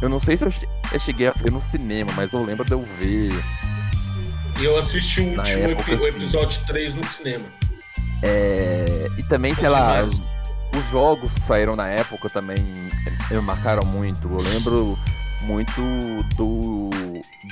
[0.03, 2.65] Eu não sei se eu, che- eu cheguei a ver no cinema, mas eu lembro
[2.65, 3.33] de eu ver.
[4.59, 7.45] E eu assisti o último época, epi- o episódio 3 no cinema.
[8.23, 10.03] É, e também, sei lá.
[10.79, 12.57] Os jogos que saíram na época também
[13.31, 14.29] me marcaram muito.
[14.29, 14.99] Eu lembro
[15.43, 15.81] muito
[16.37, 16.91] do,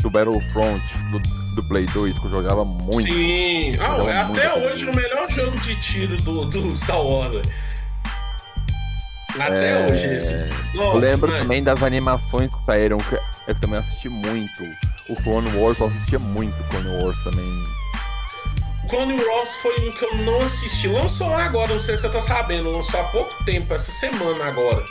[0.03, 1.19] do Battlefront, do,
[1.55, 3.03] do Play 2, que eu jogava muito.
[3.03, 3.77] Sim.
[3.81, 4.93] Ah, Jogava é muito até hoje jogo.
[4.93, 7.47] o melhor jogo de tiro do, do Star Wars.
[9.39, 10.33] Até É, hoje esse.
[10.75, 11.43] Eu Nossa, lembro mano.
[11.43, 14.63] também das animações que saíram, que eu também assisti muito.
[15.09, 17.63] O Clone Wars, eu assistia muito Clone Wars também.
[18.95, 20.87] Clone Wars foi um que eu não assisti.
[20.87, 22.71] Lançou agora, não sei se você tá sabendo.
[22.71, 24.85] Lançou há pouco tempo, essa semana agora.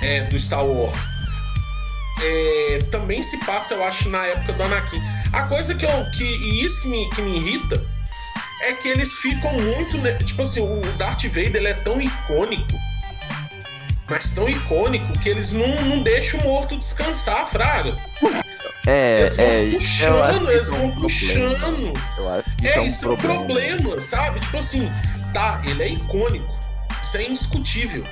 [0.00, 0.98] É, do Star Wars.
[2.22, 5.02] É, também se passa, eu acho, na época do Anakin.
[5.34, 6.10] A coisa que eu.
[6.16, 7.86] Que, e isso que me, que me irrita
[8.62, 9.98] é que eles ficam muito.
[10.24, 12.78] Tipo assim, o Darth Vader ele é tão icônico.
[14.08, 17.92] Mas tão icônico que eles não, não deixam o morto descansar, Fraga.
[18.86, 21.58] É, Eles vão é, puxando, eles isso é um vão problema.
[21.58, 21.92] puxando.
[22.18, 23.44] Eu acho que isso É, é, um isso é um problema.
[23.46, 24.40] problema, sabe?
[24.40, 24.92] Tipo assim,
[25.34, 26.58] tá, ele é icônico.
[27.02, 28.04] Isso é indiscutível.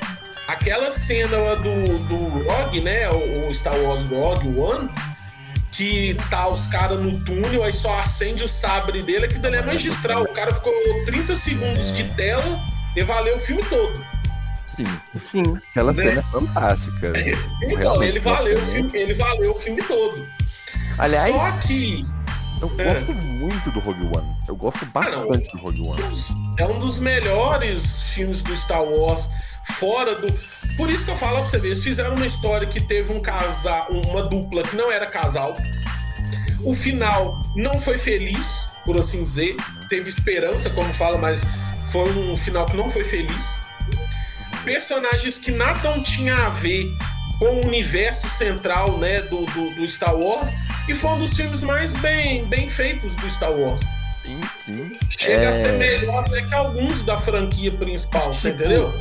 [0.48, 3.08] Aquela cena do, do Rogue, né?
[3.10, 4.88] O, o Star Wars Rogue One,
[5.72, 9.62] que tá os caras no túnel, aí só acende o sabre dele, aquilo dali é
[9.62, 10.22] magistral.
[10.22, 10.72] O cara ficou
[11.04, 11.92] 30 segundos É.
[11.94, 12.60] de tela
[12.94, 14.04] e valeu o filme todo.
[14.76, 15.58] Sim, Sim.
[15.70, 16.02] aquela Né?
[16.02, 17.12] cena é fantástica.
[17.62, 18.66] Então, Realmente, ele valeu, o né?
[18.72, 20.28] filme, ele valeu o filme todo.
[20.98, 22.04] Aliás, Só que
[22.60, 22.94] eu É.
[22.94, 24.36] gosto muito do Rogue One.
[24.48, 24.92] Eu gosto não.
[24.92, 26.02] bastante do Rogue One.
[26.58, 29.28] é um dos melhores filmes do Star Wars,
[29.78, 30.32] fora do.
[30.76, 33.20] Por isso que eu falo pra você ver, eles fizeram uma história que teve um
[33.20, 35.54] casal, uma dupla que não era casal.
[36.64, 39.56] O final não foi feliz, por assim dizer.
[39.88, 41.42] Teve esperança, como fala, mas
[41.92, 43.60] foi um final que não foi feliz.
[44.64, 46.86] Personagens que nada não tinha a ver
[47.38, 50.50] com o universo central né, do, do, do Star Wars.
[50.88, 53.80] E foi um dos filmes mais bem, bem feitos do Star Wars.
[54.22, 54.92] Sim, sim.
[55.08, 55.48] Chega É.
[55.48, 59.00] a ser melhor até que alguns da franquia principal, você Tipo, entendeu?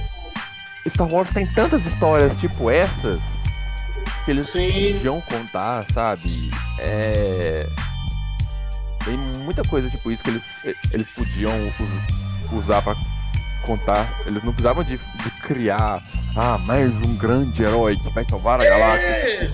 [0.89, 3.19] Star Wars tem tantas histórias tipo essas
[4.23, 4.93] que eles Sim.
[4.93, 6.49] podiam contar, sabe?
[6.79, 7.65] É.
[9.03, 10.43] Tem muita coisa tipo isso que eles,
[10.91, 12.95] eles podiam us- usar pra
[13.63, 14.21] contar.
[14.25, 16.01] Eles não precisavam de, de criar
[16.35, 19.05] ah, mais um grande herói que vai salvar a galáxia.
[19.07, 19.51] É.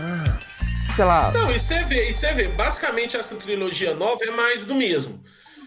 [0.00, 0.37] Ah,
[0.98, 1.30] sei lá.
[1.30, 5.22] Não, e você vê, e você vê, basicamente essa trilogia nova é mais do mesmo.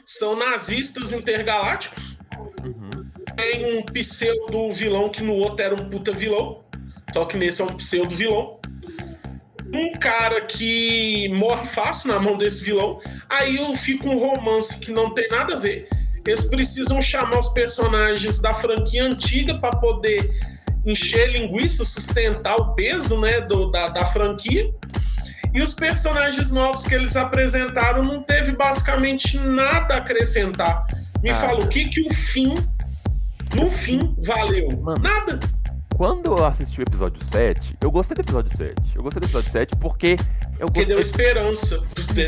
[0.05, 2.17] são nazistas intergalácticos.
[2.65, 3.09] Uhum.
[3.37, 6.65] Tem um pseudo vilão que no outro era um puta vilão.
[7.13, 8.59] Só que nesse é um pseudo vilão.
[9.73, 12.99] Um cara que morre fácil na mão desse vilão.
[13.29, 15.87] Aí eu fico um romance que não tem nada a ver.
[16.27, 20.29] Eles precisam chamar os personagens da franquia antiga para poder
[20.85, 24.69] encher linguiça, sustentar o peso né, do, da, da franquia.
[25.53, 30.85] E os personagens novos que eles apresentaram não teve basicamente nada a acrescentar.
[31.21, 31.35] Me Ah.
[31.35, 32.55] fala o que que o fim,
[33.55, 34.69] no fim, valeu?
[34.81, 35.01] Mano.
[35.01, 35.39] Nada.
[35.95, 38.73] Quando eu assisti o episódio 7, eu gostei do episódio 7.
[38.95, 40.15] Eu gostei do episódio 7 porque
[40.57, 41.25] eu Porque deu gostei.
[41.27, 41.79] esperança.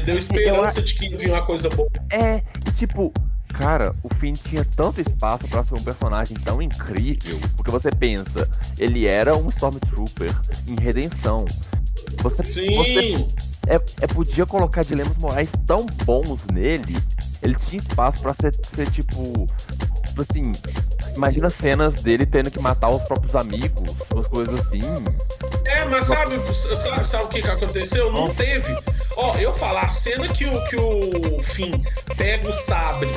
[0.06, 1.90] Deu esperança de que vinha uma coisa boa.
[2.12, 3.12] É, e tipo,
[3.56, 7.40] cara, o Finn tinha tanto espaço pra ser um personagem tão incrível.
[7.56, 10.30] Porque você pensa, ele era um Stormtrooper
[10.68, 11.46] em redenção.
[12.22, 13.28] Você, você Sim.
[13.68, 16.98] é, é, podia colocar dilemas morais tão bons nele.
[17.42, 19.48] Ele tinha espaço pra ser, ser tipo.
[20.08, 20.52] Tipo assim.
[21.16, 24.82] Imagina cenas dele tendo que matar os próprios amigos, umas coisas assim.
[25.66, 28.12] É, mas sabe, sabe, sabe o que, que aconteceu?
[28.12, 28.76] Não teve.
[29.16, 31.74] Ó, eu falar, a cena que o, que o Finn
[32.18, 33.10] pega o sabre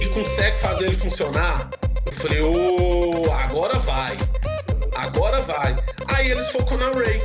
[0.00, 1.68] e consegue fazer ele funcionar,
[2.06, 4.16] eu falei, ô, agora vai.
[4.94, 5.74] Agora vai.
[6.08, 7.20] Aí eles focam na Ray.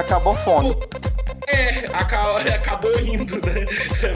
[0.00, 0.78] Acabou fundo.
[1.46, 3.66] É, acabou, acabou indo, né?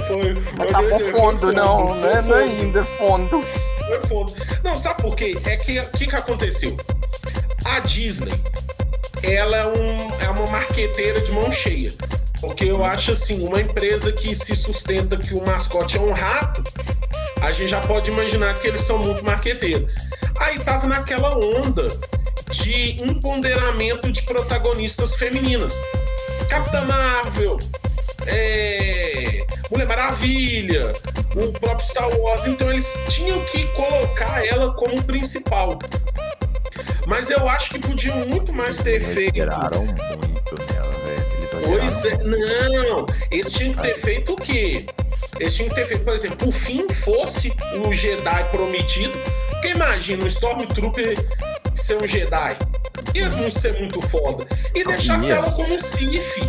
[0.06, 3.44] Foi, foi- Acabou foi fundo, não, foi não é, não é ainda é fundo.
[3.86, 4.34] Foi fundo.
[4.62, 5.36] Não, sabe por quê?
[5.44, 6.76] É que o que, que aconteceu?
[7.66, 8.32] A Disney,
[9.22, 11.90] ela é, um, é uma marqueteira de mão cheia.
[12.40, 16.62] Porque eu acho assim, uma empresa que se sustenta que o mascote é um rato,
[17.42, 19.92] a gente já pode imaginar que eles são muito marqueteiros.
[20.38, 21.88] Aí tava naquela onda
[22.56, 25.74] de empoderamento de protagonistas femininas.
[26.48, 27.58] Capitã Marvel,
[28.26, 30.92] é, Mulher Maravilha,
[31.34, 32.46] o próprio Star Wars.
[32.46, 35.78] Então eles tinham que colocar ela como principal.
[37.06, 39.36] Mas eu acho que podiam muito mais ter Eles feito.
[39.36, 41.80] exageraram muito nela, velho.
[41.80, 43.06] Eles Pois é, não.
[43.30, 44.86] Eles tinham que ter feito o quê?
[45.38, 47.52] Eles tinham que ter feito, por exemplo, o fim fosse
[47.84, 49.12] o Jedi prometido.
[49.50, 51.16] Porque imagina um Stormtrooper
[51.80, 52.56] ser um Jedi.
[53.14, 54.46] Ia não ser muito foda.
[54.74, 56.40] E deixasse ela como Sif.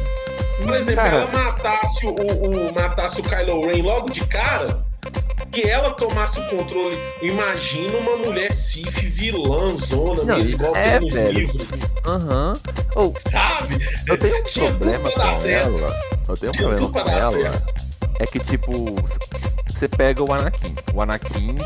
[0.64, 1.18] Por exemplo, Cara.
[1.18, 4.84] ela matasse o, o- matasse o Kylo Ren logo de cara.
[5.56, 6.98] E ela tomasse o controle.
[7.22, 11.32] Imagina uma mulher Sif vilã, zona, Não, mesmo, igual é, tem nos velho.
[11.40, 11.68] livros.
[12.08, 12.54] Aham.
[12.96, 13.88] Ou, Sabe?
[14.08, 15.68] eu tenho um Tinha problema com certo.
[15.78, 15.96] ela.
[16.28, 17.32] Eu tenho um Tinha problema com ela.
[17.32, 17.74] certo.
[18.20, 18.72] É que, tipo,
[19.68, 20.76] você pega o Anakin.
[20.94, 21.64] O Anakin, tipo,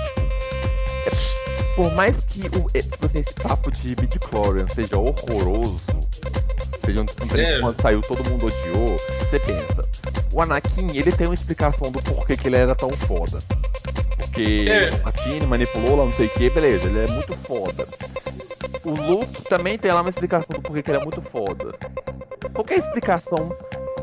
[1.07, 1.38] é-
[1.79, 5.79] por mais que o, é, tipo assim, esse papo de midi-chlorian seja horroroso,
[6.83, 7.59] seja um, trem que É.
[7.61, 9.81] quando saiu todo mundo odiou, você pensa,
[10.33, 13.39] o Anakin, ele tem uma explicação do porquê que ele era tão foda.
[14.17, 14.89] Porque É.
[14.91, 17.87] o Anakin manipulou lá, não sei o que, beleza, ele é muito foda.
[18.83, 21.75] O Luke também tem lá uma explicação do porquê que ele é muito foda.
[22.53, 23.55] Qualquer explicação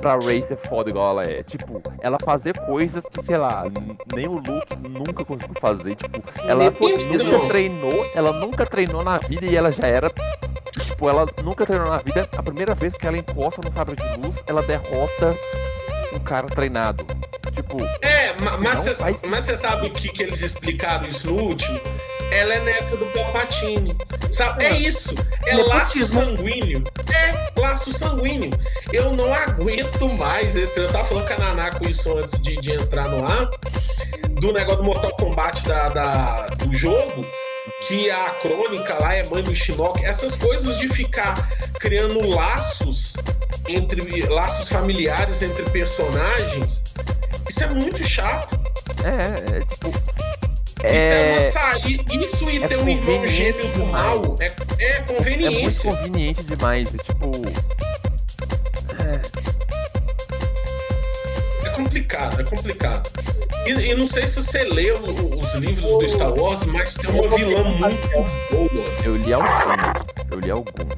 [0.06, 1.42] pra Ray ser foda igual ela é.
[1.42, 3.64] Tipo, ela fazer coisas que, sei lá,
[4.14, 5.96] nem o Luke nunca conseguiu fazer.
[5.96, 10.08] Tipo, ela nunca treinou, ela nunca treinou na vida e ela já era.
[10.78, 12.28] Tipo, ela nunca treinou na vida.
[12.36, 15.34] A primeira vez que ela encosta no sabre de luz, ela derrota
[16.12, 17.04] um cara treinado.
[17.54, 19.16] Tipo, É, ma- mas você faz
[19.60, 21.80] sabe o que, que eles explicaram isso no último?
[22.30, 23.96] Ela é neta do Palpatine.
[24.30, 24.64] Sabe?
[24.64, 25.14] É isso.
[25.46, 26.82] É laço sanguíneo.
[27.14, 28.50] É, laço sanguíneo.
[28.92, 30.76] Eu não aguento mais esse.
[30.78, 33.48] Eu tava falando com a Naná com isso antes de, de entrar no ar.
[34.32, 37.24] Do negócio do Mortal Kombat da, da- do jogo.
[37.88, 40.04] Que a crônica lá é mãe do Shinnok.
[40.04, 43.14] Essas coisas de ficar criando laços
[43.68, 46.82] entre laços familiares entre personagens.
[47.48, 48.58] Isso é muito chato.
[49.04, 49.88] é, é tipo.
[49.88, 52.14] Isso é uma É, saída.
[52.14, 55.90] Isso e é ter um irmão gêmeo do mal é, é é muito conveniência.
[55.90, 56.92] conveniente demais.
[56.94, 57.30] É tipo.
[58.98, 59.45] É,
[61.76, 63.10] complicado, é complicado.
[63.66, 67.36] E, e não sei se você leu os livros do Star Wars, mas tem uma
[67.36, 68.08] vilã muito
[68.50, 68.68] boa.
[69.04, 69.52] Eu li alguns.
[70.30, 70.96] Eu li alguns.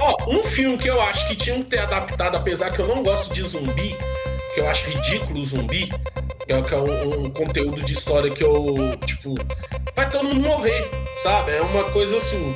[0.00, 3.02] Ó, um filme que eu acho que tinham que ter adaptado, apesar que eu não
[3.02, 3.96] gosto de zumbi,
[4.54, 5.90] que eu acho ridículo zumbi,
[6.46, 8.76] que é, que é um, um conteúdo de história que eu,
[9.06, 9.34] tipo,
[9.96, 10.88] vai todo mundo morrer,
[11.22, 11.52] sabe?
[11.52, 12.54] É uma coisa assim.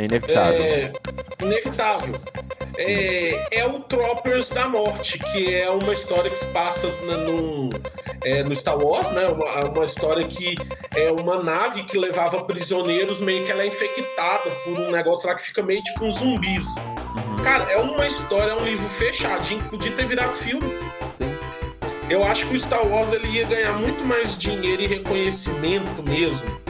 [0.00, 0.64] É inevitável.
[0.64, 0.92] É
[1.42, 2.14] inevitável.
[2.78, 7.70] É, é o Troopers da Morte, que é uma história que se passa no,
[8.24, 9.26] é, no Star Wars, né?
[9.26, 10.56] Uma, uma história que
[10.96, 15.34] é uma nave que levava prisioneiros, meio que ela é infectada por um negócio lá
[15.34, 16.76] que fica meio tipo uns zumbis.
[16.78, 17.42] Uhum.
[17.44, 20.66] Cara, é uma história, é um livro fechadinho, que podia ter virado filme.
[21.18, 21.36] Sim.
[22.08, 26.69] Eu acho que o Star Wars ele ia ganhar muito mais dinheiro e reconhecimento mesmo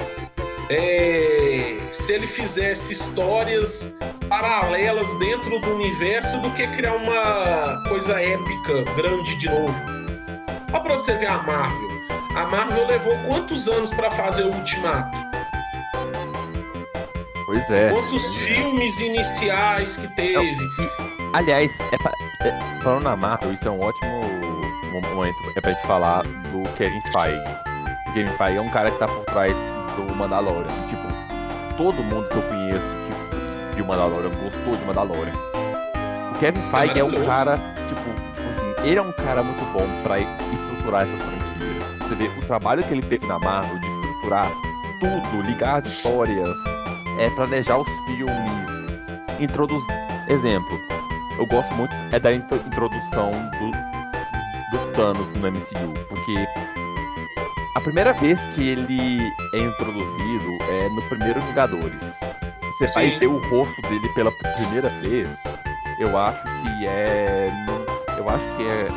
[0.70, 3.92] é, se ele fizesse histórias
[4.28, 9.74] paralelas dentro do universo do que criar uma coisa épica grande de novo.
[10.72, 11.88] Olha pra você ver a Marvel.
[12.36, 15.18] A Marvel levou quantos anos para fazer o Ultimato?
[17.46, 17.90] Pois é.
[17.90, 20.56] Quantos filmes iniciais que teve?
[21.32, 24.20] Aliás, é é- falando na Marvel, isso é um ótimo
[24.92, 27.42] momento é pra gente falar do Kevin Feige.
[28.08, 29.56] O Kevin Feige é um cara que tá por trás
[30.06, 30.70] do Mandalorian.
[30.88, 31.02] Tipo,
[31.76, 32.84] todo mundo que eu conheço
[33.70, 35.32] que viu Mandalorian gostou de Mandalorian.
[36.34, 37.26] O Kevin Feige é um maravilhoso.
[37.26, 38.00] cara, tipo,
[38.50, 42.08] assim, ele é um cara muito bom pra estruturar essas franquias.
[42.08, 44.50] Você vê o trabalho que ele teve na Marvel de estruturar
[45.00, 46.56] tudo, ligar as histórias,
[47.18, 48.68] é, planejar os filmes,
[49.38, 49.86] introduzir.
[50.28, 50.78] Exemplo,
[51.38, 53.70] eu gosto muito é da intro- introdução do,
[54.78, 56.46] do Thanos no MCU, porque
[57.74, 59.20] a primeira vez que ele
[59.54, 62.00] é introduzido é no primeiro Vingadores.
[62.62, 63.18] Você vai Sim.
[63.18, 65.28] ver o rosto dele pela primeira vez.
[65.98, 67.50] Eu acho que é.
[68.16, 68.88] Eu acho que é.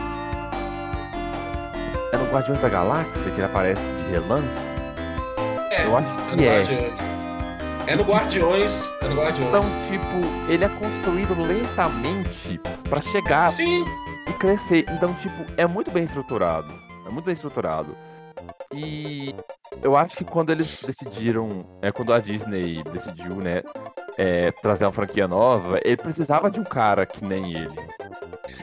[2.13, 4.57] É no Guardiões da Galáxia que ele aparece de relance.
[5.71, 6.57] É, Eu acho é no que é.
[6.57, 6.99] Guardiões.
[7.85, 8.89] É no Guardiões.
[9.01, 9.49] É no Guardiões.
[9.49, 13.85] Então, tipo, ele é construído lentamente pra chegar Sim,
[14.27, 14.85] e crescer.
[14.89, 16.73] Então, tipo, é muito bem estruturado.
[17.05, 17.95] É muito bem estruturado.
[18.75, 19.35] E
[19.81, 23.61] eu acho que quando eles decidiram, é quando a Disney decidiu, né,
[24.17, 27.79] é, trazer uma franquia nova, ele precisava de um cara que nem ele.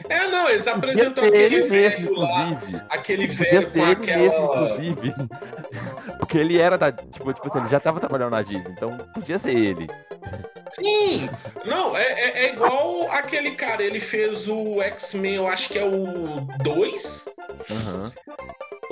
[0.09, 2.83] É, não, eles apresentam aquele ele mesmo, velho lá, inclusive.
[2.89, 4.85] aquele velho com ele mesmo, aquela.
[4.85, 5.15] inclusive.
[6.19, 6.91] Porque ele era da.
[6.91, 9.89] Tipo, tipo assim, ele já tava trabalhando na Disney, então podia ser ele.
[10.73, 11.29] Sim!
[11.65, 15.83] Não, é, é, é igual aquele cara, ele fez o X-Men, eu acho que é
[15.83, 17.25] o 2,
[17.69, 18.11] Aham.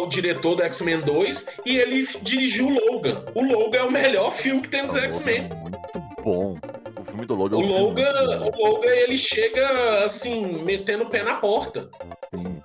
[0.03, 3.23] O diretor do X-Men 2, e ele dirigiu o Logan.
[3.35, 5.49] O Logan é o melhor filme que tem Logan X-Men.
[5.51, 5.79] é Muito
[6.23, 6.57] bom.
[6.99, 7.57] O filme do Logan.
[7.57, 11.89] é O um filme Logan, o Logan, ele chega assim, metendo o pé na porta.
[12.35, 12.61] Sim.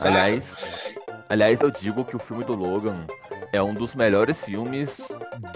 [0.00, 0.94] Aliás,
[1.28, 3.06] aliás, eu digo que o filme do Logan
[3.52, 5.00] é um dos melhores filmes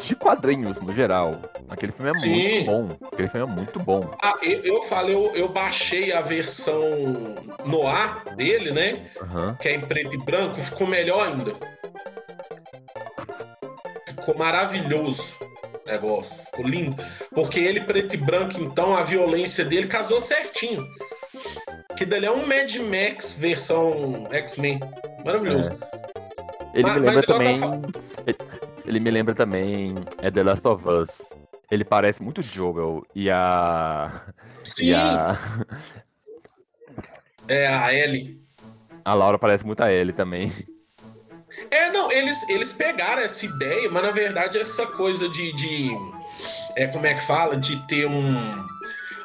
[0.03, 1.40] de quadrinhos no geral.
[1.68, 2.28] Aquele filme é Sim.
[2.28, 3.09] muito bom.
[3.12, 4.11] Aquele filme é muito bom.
[4.22, 6.82] Ah, eu, eu falei, eu, eu baixei a versão
[7.64, 9.07] no ar dele, né?
[9.22, 9.57] Aham.
[9.61, 11.53] que é em preto e branco, ficou melhor ainda.
[14.07, 16.97] Ficou maravilhoso o negócio, ficou lindo.
[17.34, 20.86] Porque ele, preto e branco, então, a violência dele casou certinho.
[21.97, 24.80] Que dali é um Mad Max versão X-Men.
[25.24, 25.70] Maravilhoso.
[26.77, 27.61] Ele Mas- me lembra tá também.
[28.27, 28.39] ele-
[28.85, 29.95] Ele me lembra também.
[30.18, 31.33] É The Last of Us.
[31.70, 34.22] Ele parece muito Joel e a.
[34.62, 35.39] Sim, E a.
[37.49, 38.37] é a Ellie.
[39.05, 40.53] A Laura parece muito a Ellie também.
[41.70, 45.53] É, não, eles, eles pegaram essa ideia, mas na verdade essa coisa de.
[45.55, 45.91] de
[46.77, 47.57] é, como é que fala?
[47.57, 48.66] De ter um,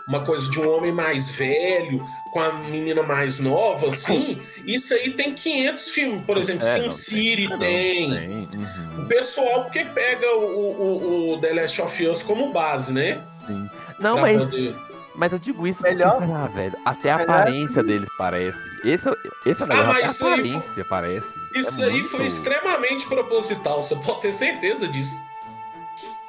[0.08, 4.42] uma coisa de um homem mais velho com a menina mais nova, assim.
[4.66, 8.10] Isso aí tem 500 filmes, por exemplo, É, Sin não, City Não, tem.
[8.10, 12.94] tem, uhum, O pessoal, porque pega o, o, o The Last of Us como base,
[12.94, 13.22] né?
[13.46, 13.70] sim.
[14.00, 14.76] Não, Pra mas, poder-
[15.16, 18.60] mas eu digo isso Melhor- porque, ah, velho, até a melhor- aparência deles parece.
[18.84, 19.14] Esse, é-
[19.46, 21.28] esse é o Ah, mas isso a aí aparência parece.
[21.54, 25.20] Isso É aí muito- foi extremamente proposital, você pode ter certeza disso.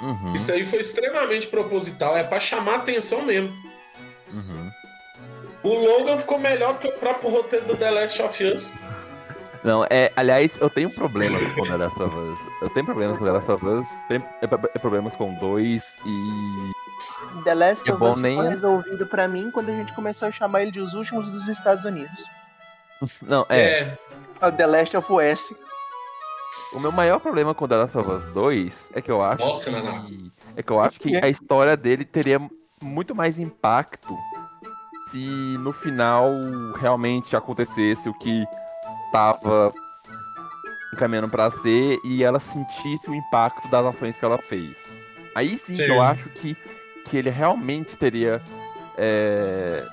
[0.01, 3.53] Uhum, Isso aí foi extremamente proposital, é pra chamar atenção mesmo.
[4.33, 4.71] uhum.
[5.63, 8.71] O Logan ficou melhor do que o próprio roteiro do The Last of Us.
[9.63, 12.39] Não, é, aliás, eu tenho problemas com The Last of Us.
[12.61, 16.73] Eu tenho problemas com The Last of Us, tenho é, é, problemas com dois e.
[17.45, 20.33] The Last É of Us nem- foi resolvido pra mim quando a gente começou a
[20.33, 22.25] chamar ele de os últimos dos Estados Unidos.
[23.23, 23.61] Não, é.
[23.61, 23.99] É.
[24.41, 25.55] É o The Last of Us.
[26.73, 29.71] O meu maior problema com The Last of Us 2 é que eu acho Nossa,
[29.71, 30.33] que.
[30.57, 32.41] É que eu acho que a história dele teria
[32.81, 34.13] muito mais impacto
[35.13, 36.33] se no final
[36.81, 38.45] realmente acontecesse o que
[39.13, 39.73] tava
[40.95, 44.77] encaminhando pra ser e ela sentisse o impacto das ações que ela fez.
[45.35, 45.83] Aí sim, Sim.
[45.85, 46.57] eu acho que,
[47.05, 48.41] que ele realmente teria.
[48.99, 49.87] É...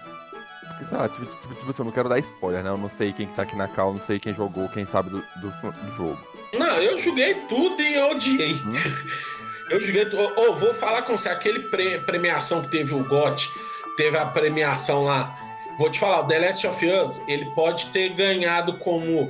[0.87, 2.69] Sei lá, tipo, tipo, tipo assim, eu não quero dar spoiler, né?
[2.69, 5.09] Eu não sei quem que tá aqui na cal, não sei quem jogou, quem sabe
[5.09, 6.17] do, do, do jogo.
[6.57, 8.53] Não, eu joguei tudo e odiei.
[8.55, 8.73] Hum?
[9.69, 10.23] Eu joguei tudo.
[10.39, 13.49] Ô, vou falar com você, aquele pre- premiação que teve o GOT,
[13.99, 15.37] teve a premiação lá.
[15.77, 19.29] Vou te falar, o The Last of Us, ele pode ter ganhado como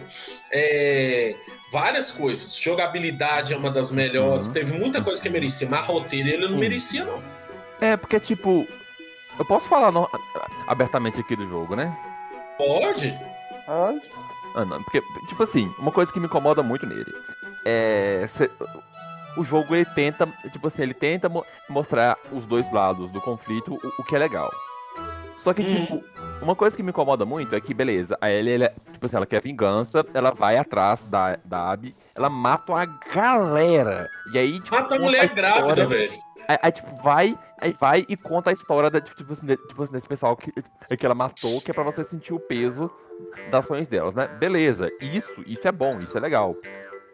[0.52, 1.36] é,
[1.72, 2.56] várias coisas.
[2.56, 4.48] Jogabilidade é uma das melhores.
[4.48, 4.54] Uhum.
[4.54, 6.60] Teve muita coisa que merecia, mas roteiro ele não Sim.
[6.60, 7.20] merecia, não.
[7.82, 8.68] É, porque, tipo,
[9.40, 10.08] eu posso falar no-
[10.68, 11.96] abertamente aqui do jogo, né?
[12.58, 13.18] Pode?
[13.68, 13.94] Ah,
[14.56, 17.14] Ah, não, porque, tipo assim, uma coisa que me incomoda muito nele
[17.66, 18.28] é.
[18.36, 18.50] cê-
[19.40, 23.74] o jogo ele tenta, tipo assim, ele tenta mo- mostrar os dois lados do conflito,
[23.74, 24.52] o, o que é legal.
[25.38, 25.66] Só que, Hum.
[25.86, 26.04] tipo,
[26.42, 29.26] uma coisa que me incomoda muito é que, beleza, a Ellie, ela, tipo assim, ela
[29.26, 34.10] quer vingança, ela vai atrás da, da Abby, ela mata uma galera.
[34.34, 36.12] E aí, tipo, Mata a mulher história- grávida, velho.
[36.48, 39.82] Aí, aí, tipo, vai, aí vai e conta a história da, tipo, assim, de- tipo
[39.84, 40.52] assim, desse pessoal que,
[40.98, 42.92] que ela matou, que é pra você sentir o peso
[43.52, 44.28] das ações delas, né?
[44.28, 46.56] Beleza, isso, isso é bom, isso é legal.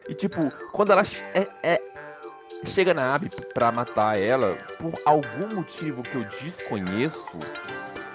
[0.08, 1.02] E tipo, quando ela
[1.34, 1.82] é, é-
[2.66, 7.38] chega na Abby pra matar ela, por algum motivo que eu desconheço,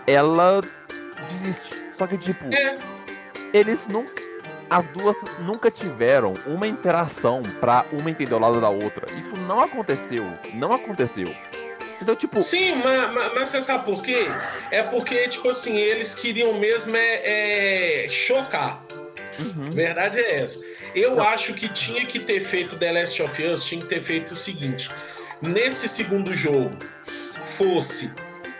[0.07, 0.61] ela
[1.31, 1.75] desiste.
[1.95, 2.79] Só que, tipo, É.
[3.53, 4.21] eles nunca.
[4.69, 9.05] As duas nunca tiveram uma interação pra uma entender o lado da outra.
[9.19, 10.25] Isso não aconteceu.
[10.55, 11.27] Não aconteceu.
[12.01, 14.27] Então, tipo, Sim, mas, mas, mas você sabe por quê?
[14.71, 18.81] É porque, tipo assim, eles queriam mesmo é, é, chocar.
[19.39, 20.59] uhum, Verdade é essa.
[20.95, 24.33] Eu acho que tinha que ter feito The Last of Us, tinha que ter feito
[24.33, 24.91] o seguinte:
[25.43, 26.77] nesse segundo jogo,
[27.45, 28.11] fosse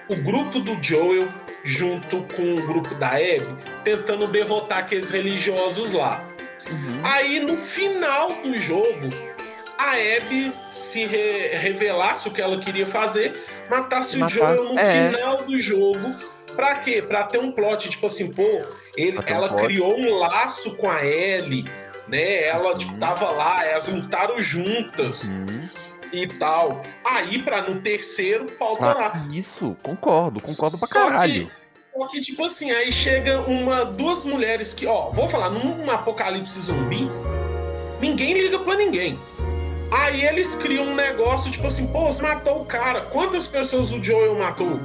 [0.09, 1.29] o grupo do Joel
[1.65, 3.47] junto com o grupo da Abby
[3.85, 6.27] tentando derrotar aqueles religiosos lá.
[6.71, 7.01] uhum.
[7.05, 9.11] Aí no final do jogo,
[9.79, 14.79] a Abby se re- revelasse o que ela queria fazer, matasse o Matar, Joel no
[14.79, 15.11] é.
[15.13, 16.15] final do jogo.
[16.57, 17.01] Pra quê?
[17.01, 18.63] Pra ter um plot, tipo assim, pô,
[18.97, 19.63] ele- um ela plot.
[19.65, 21.65] criou um laço com a Ellie,
[22.11, 22.45] né?
[22.45, 22.77] Ela, Uhum.
[22.79, 25.69] tipo, tava lá, elas lutaram juntas Uhum.
[26.13, 26.83] e tal.
[27.07, 29.13] Aí, pra no terceiro, torar.
[29.15, 31.51] Ah, isso, concordo, concordo pra Só que- caralho.
[31.79, 36.61] Só que, tipo assim, aí chega uma, duas mulheres que, ó, vou falar, num apocalipse
[36.61, 37.09] zumbi,
[38.01, 39.19] ninguém liga pra ninguém.
[39.93, 43.01] Aí eles criam um negócio, tipo assim, pô, você matou o cara.
[43.03, 44.79] Quantas pessoas o Joel matou?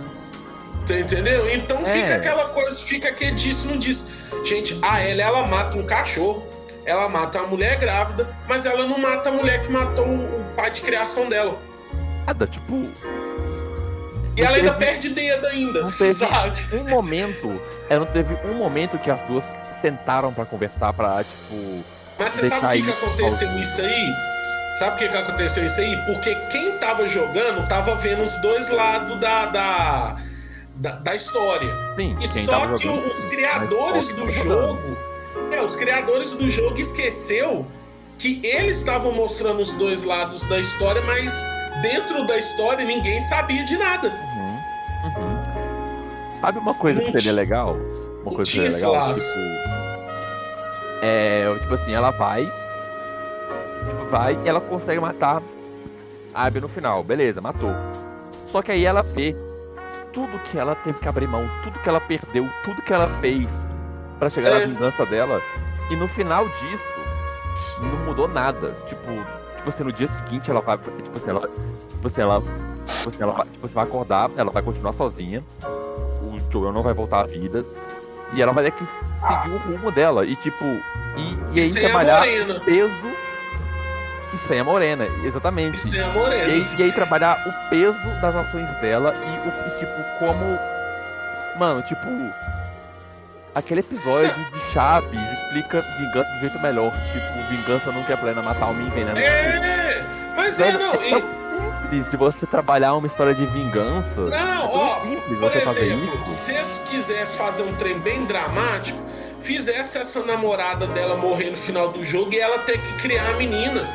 [0.83, 1.47] Você entendeu?
[1.53, 1.85] Então É.
[1.85, 4.05] fica aquela coisa, fica que disse, não disse.
[4.43, 6.43] Gente, a Ellie, ela mata um cachorro,
[6.85, 10.55] ela mata uma mulher grávida, mas ela não mata a mulher que matou o o
[10.55, 11.59] pai de criação dela.
[12.25, 12.87] Nada, tipo,
[14.37, 16.61] E ela ainda teve- perde dedo ainda, não teve- sabe?
[16.75, 21.83] um momento, é, não teve um momento que as duas sentaram pra conversar pra, tipo,
[22.17, 24.13] Mas você sabe o que, que aconteceu ao- isso aí?
[24.79, 25.95] Sabe o que, que aconteceu isso aí?
[26.05, 30.17] Porque quem tava jogando tava vendo os dois lados da, da,
[30.75, 31.69] da, da história.
[31.97, 33.07] sim, E só que jogando.
[33.09, 34.97] os criadores do jogo.
[35.51, 37.65] É, os criadores do jogo esqueceu
[38.17, 41.33] que eles estavam mostrando os dois lados da história, mas
[41.81, 44.09] dentro da história ninguém sabia de nada.
[44.09, 44.59] Uhum,
[45.05, 46.41] uhum.
[46.41, 47.75] Sabe uma coisa Não que seria legal?
[48.23, 49.13] Uma coisa que seria legal?
[49.13, 49.25] Tipo.
[51.01, 51.59] É.
[51.61, 52.45] Tipo assim, ela vai.
[52.45, 55.41] Tipo, vai e ela consegue matar
[56.33, 57.03] a Abby no final.
[57.03, 57.71] Beleza, matou.
[58.47, 59.35] Só que aí ela vê
[60.13, 63.67] tudo que ela teve que abrir mão, tudo que ela perdeu, tudo que ela fez
[64.19, 64.59] pra chegar É.
[64.59, 65.41] na vingança dela.
[65.89, 66.83] E no final disso,
[67.81, 68.75] não mudou nada.
[68.87, 69.11] Tipo,
[69.57, 70.77] tipo assim, no dia seguinte ela vai.
[70.77, 71.41] Tipo assim, ela.
[71.89, 72.41] Tipo assim, ela.
[72.41, 75.43] Tipo assim, ela vai, tipo, você vai acordar, ela vai continuar sozinha.
[75.63, 77.63] O Joel não vai voltar à vida.
[78.33, 78.85] E ela vai ter que
[79.27, 80.25] seguir o rumo dela.
[80.25, 80.63] E tipo.
[80.65, 83.11] E, e aí sem trabalhar o peso.
[84.33, 85.75] E sem a morena, exatamente.
[85.75, 86.43] E sem a E morena.
[86.53, 90.59] aí, e aí trabalhar o peso das ações dela e, o, e, tipo, como.
[91.57, 92.05] Mano, tipo.
[93.55, 96.91] Aquele episódio de Chaves explica vingança de um jeito melhor.
[97.13, 99.19] Tipo, vingança nunca é plena, matar uma envenenando.
[99.19, 100.03] É,
[100.35, 100.93] mas é, não.
[100.93, 104.21] é simples se você trabalhar uma história de vingança.
[104.21, 106.35] não, é ó, simples você fazer exemplo, isso.
[106.35, 108.99] se eles quisessem fazer um trem bem dramático,
[109.39, 113.33] fizesse essa namorada dela morrer no final do jogo e ela ter que criar a
[113.35, 113.87] menina.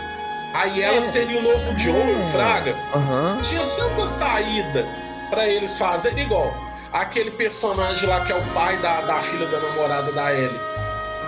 [0.54, 1.02] Aí ela É.
[1.02, 2.24] seria o novo Joel, É.
[2.24, 2.74] Fraga.
[2.94, 3.38] Aham.
[3.42, 4.86] Tinha tanta saída
[5.28, 6.54] pra eles fazerem igual.
[6.92, 10.58] Aquele personagem lá que é o pai da, da filha da namorada da Ellie.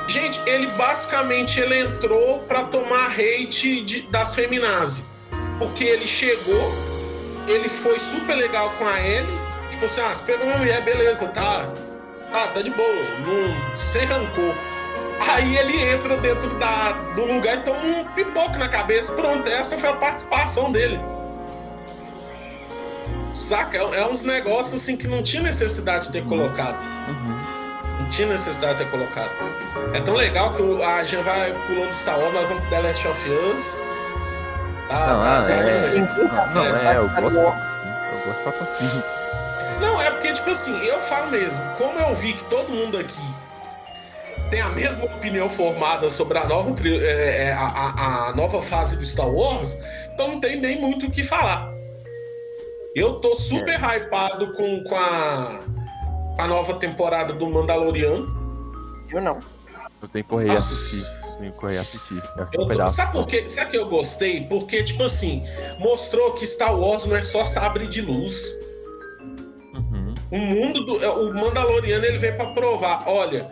[0.08, 5.04] Gente, ele basicamente ele entrou pra tomar hate de- das feminazes.
[5.58, 6.72] Porque ele chegou,
[7.46, 9.38] ele foi super legal com a Ellie.
[9.70, 11.68] Tipo assim, ah, você pegou uma mulher, beleza, tá.
[12.32, 12.88] Ah, tá de boa,
[13.24, 14.54] não, sem rancor.
[15.20, 19.12] Aí ele entra dentro da, do lugar e toma um pipoco na cabeça.
[19.12, 20.98] Pronto, essa foi a participação dele.
[23.34, 23.76] Saca?
[23.78, 26.28] É, é uns negócios assim que não tinha necessidade de ter Uhum.
[26.28, 26.78] colocado.
[27.08, 27.40] Uhum.
[28.00, 29.30] Não tinha necessidade de ter colocado.
[29.94, 32.80] É tão legal que o- a gente vai pulando Star Wars, nós vamos pro The
[32.80, 33.80] Last of Us.
[34.88, 36.00] Tá, Não, tá, ah, é.
[36.28, 36.46] tá.
[36.48, 37.38] Não, não, é, eu Star gosto.
[37.38, 39.02] Eu gosto pra assim.
[39.80, 43.34] Não, é porque, tipo assim, eu falo mesmo, como eu vi que todo mundo aqui
[44.50, 48.96] tem a mesma opinião formada sobre a nova, é, é, a, a- a nova fase
[48.96, 49.76] do Star Wars,
[50.12, 51.70] então não tem nem muito o que falar.
[52.95, 55.61] Eu tô super hypado com, com a,
[56.38, 58.26] a nova temporada do Mandaloriano.
[59.11, 59.38] Eu não.
[60.03, 60.59] Eu tenho que correr e Nossa.
[60.74, 61.07] assistir.
[61.22, 62.22] Eu tenho que correr assistir.
[62.53, 63.49] Eu um tô- sabe por quê?
[63.49, 64.47] Sabe que eu gostei?
[64.47, 65.43] Porque, tipo assim,
[65.78, 68.55] mostrou que Star Wars não é só sabre de luz.
[69.74, 70.14] Uhum.
[70.30, 70.95] O mundo do.
[71.28, 73.05] O Mandaloriano ele veio pra provar.
[73.07, 73.51] Olha,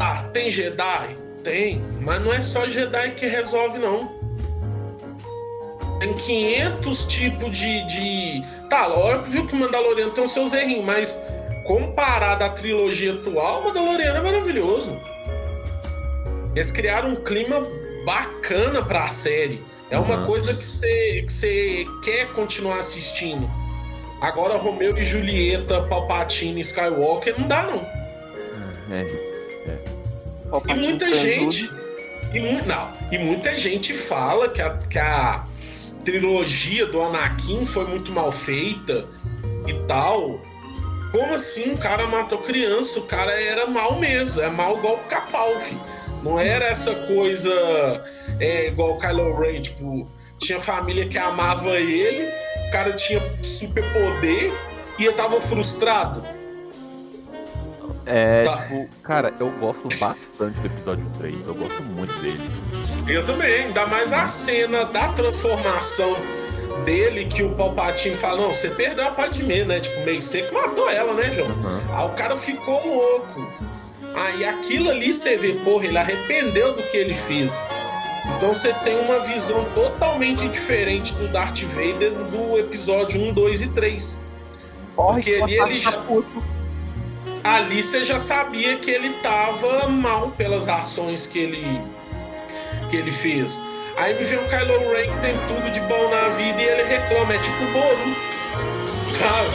[0.00, 1.16] ah, tem Jedi?
[1.44, 4.15] Tem, mas não é só Jedi que resolve, não.
[6.00, 8.44] Tem 500 tipos de, de.
[8.68, 11.18] Tá, óbvio que o Mandaloriano tem os seus errinhos, mas
[11.64, 14.98] comparado à trilogia atual, o Mandaloriano é maravilhoso.
[16.54, 17.66] Eles criaram um clima
[18.04, 19.62] bacana pra série.
[19.90, 20.26] É uma Uhum.
[20.26, 23.48] coisa que você que você quer continuar assistindo.
[24.20, 27.86] Agora, Romeu e Julieta, Palpatine e Skywalker, não dá, não.
[28.90, 29.06] É.
[29.06, 31.70] E Palpatine muita foi gente.
[32.34, 35.44] E, mu- não, e muita gente fala que a, que a
[36.06, 39.04] trilogia do Anakin foi muito mal feita
[39.66, 40.40] e tal.
[41.10, 41.72] Como assim?
[41.72, 45.72] O cara matou criança, o cara era mal mesmo, é mal igual o Capalf.
[46.22, 47.50] Não era essa coisa
[48.40, 52.28] é, igual o Kylo Ren, tipo, tinha família que amava ele,
[52.68, 54.52] o cara tinha superpoder
[54.98, 56.24] e eu tava frustrado.
[58.04, 58.56] É, Tá.
[58.58, 61.46] tipo, cara, eu gosto bastante do episódio 3.
[61.46, 62.40] Eu gosto muito dele.
[63.08, 66.16] Eu também, ainda mais a cena da transformação
[66.84, 69.80] dele, que o Palpatine fala, não, você perdeu a Padmé, né?
[69.80, 71.48] Tipo, meio seco matou ela, né, João?
[71.50, 71.80] Uhum.
[71.94, 73.46] Aí o cara ficou louco.
[74.14, 77.66] Aí aquilo ali você vê, porra, ele arrependeu do que ele fez.
[78.36, 83.68] Então você tem uma visão totalmente diferente do Darth Vader do episódio 1, 2 e
[83.68, 84.20] 3.
[84.96, 86.42] Corre, Porque que ali ele tá já- puto.
[87.46, 91.80] Ali você já sabia que ele tava mal pelas ações que ele
[92.90, 93.60] que ele fez.
[93.96, 96.82] Aí me vem o Kylo Ren que tem tudo de bom na vida e ele
[96.82, 98.16] reclama, é tipo o Boru.
[99.14, 99.48] Sabe?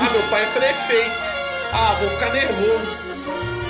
[0.00, 1.16] Ah, meu pai é prefeito.
[1.72, 2.98] Ah, vou ficar nervoso.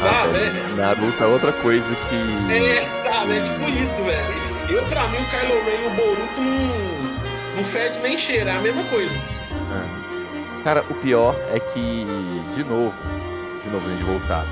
[0.01, 0.39] Sabe?
[0.39, 2.53] Ah, Naruto é outra coisa que.
[2.53, 3.39] É, é, sabe?
[3.39, 4.47] É tipo isso, velho.
[4.69, 8.57] Eu, pra mim, o Kylo Ren e o Boruto não, não fede nem cheira, é
[8.57, 9.17] a mesma coisa.
[9.17, 10.63] É.
[10.65, 12.05] Cara, o pior é que,
[12.55, 12.93] de novo,
[13.67, 14.47] de novo, gente voltar.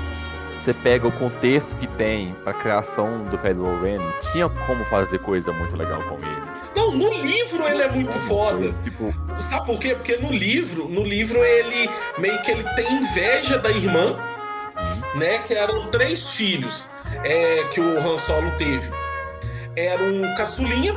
[0.59, 3.99] Você pega o contexto que tem pra criação do Kylo Ren,
[4.31, 6.41] tinha como fazer coisa muito legal com ele.
[6.75, 8.73] Não, no livro ele é muito foda.
[8.83, 9.93] Tipo, Sabe por quê?
[9.93, 14.17] Porque no livro, no livro ele meio que ele tem inveja da irmã,
[15.15, 15.37] né?
[15.39, 16.89] Que eram três filhos
[17.23, 18.91] é, que o Han Solo teve.
[19.75, 20.95] Era um caçulinha,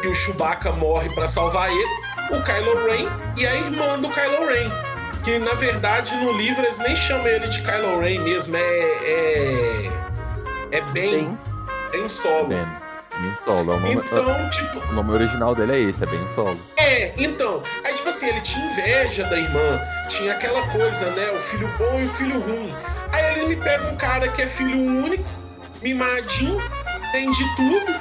[0.00, 1.90] que o Chewbacca morre pra salvar ele,
[2.30, 4.91] o Kylo Ren e a irmã do Kylo Ren.
[5.22, 8.60] Que na verdade no livro eles nem chamam ele de Kylo Ren mesmo, é.
[8.60, 9.90] É,
[10.72, 11.38] é bem,
[11.92, 12.46] bem solo.
[12.48, 12.66] Ben,
[13.20, 13.72] Ben Solo.
[13.72, 16.58] É o, nome, Então, tipo, o nome original dele é esse, é Ben Solo.
[16.76, 21.40] É, então, aí tipo assim, ele tinha inveja da irmã, tinha aquela coisa, né, o
[21.40, 22.74] filho bom e o filho ruim.
[23.12, 25.24] Aí ele me pega um cara que é filho único,
[25.82, 26.58] mimadinho,
[27.12, 27.94] tem de tudo,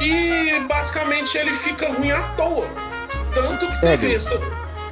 [0.00, 2.66] e basicamente ele fica ruim à toa.
[3.34, 4.08] Tanto que você Sério?
[4.08, 4.38] vê, se,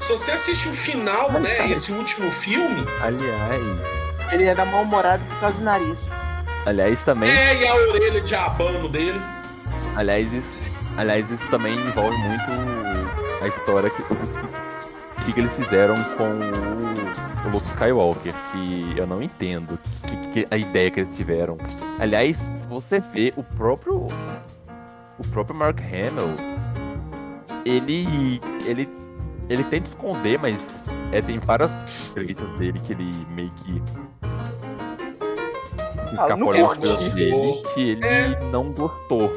[0.01, 3.63] se você assiste o final, né, esse último filme, Aliás,
[4.33, 6.09] Ele ia dar mal-humorado por causa do nariz.
[6.67, 9.21] aliás também, é, e a orelha de abano dele.
[9.97, 10.59] aliás isso,
[10.97, 12.51] aliás isso também envolve muito
[13.43, 14.03] a história que
[15.25, 20.49] que, que eles fizeram com o, o Luke Skywalker, que eu não entendo que, que-
[20.51, 21.57] a ideia que eles tiveram.
[21.99, 24.07] Aliás, se você vê o próprio
[25.19, 26.35] o próprio Mark Hamill,
[27.65, 28.89] ele ele
[29.51, 31.71] ele tenta esconder, mas é, tem várias
[32.11, 33.83] entrevistas dele que ele meio que
[36.07, 36.79] se Ah, escapou curti.
[36.79, 38.41] coisas dele que ele É.
[38.51, 39.31] não gostou.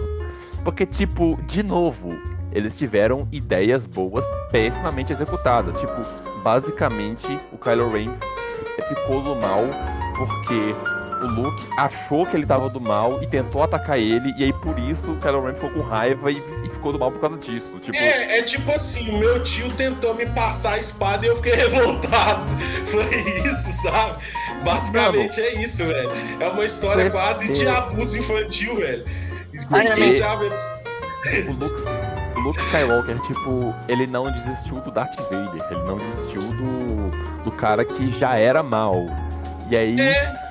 [0.63, 2.13] Porque, tipo, de novo,
[2.51, 5.77] eles tiveram ideias boas pessimamente executadas.
[5.79, 6.01] Tipo,
[6.43, 8.11] basicamente, o Kylo Ren
[8.87, 9.61] ficou do mal
[10.17, 10.75] porque
[11.23, 14.77] o Luke achou que ele tava do mal e tentou atacar ele, e aí por
[14.79, 17.77] isso o Kylo Ren ficou com raiva e, e ficou do mal por causa disso.
[17.81, 21.35] Tipo, É, é tipo assim, o meu tio tentou me passar a espada e eu
[21.37, 22.45] fiquei revoltado.
[22.87, 23.05] Foi
[23.45, 24.21] isso, sabe?
[24.63, 26.09] Basicamente é isso, velho.
[26.39, 29.05] É uma história quase de abuso infantil, velho.
[29.53, 31.81] Isso Ai, que minha- já- o Luke,
[32.35, 37.11] o Luke Skywalker, tipo, ele não desistiu do Darth Vader, ele não desistiu do,
[37.43, 38.95] do cara que já era mal.
[39.69, 40.42] E aí, É,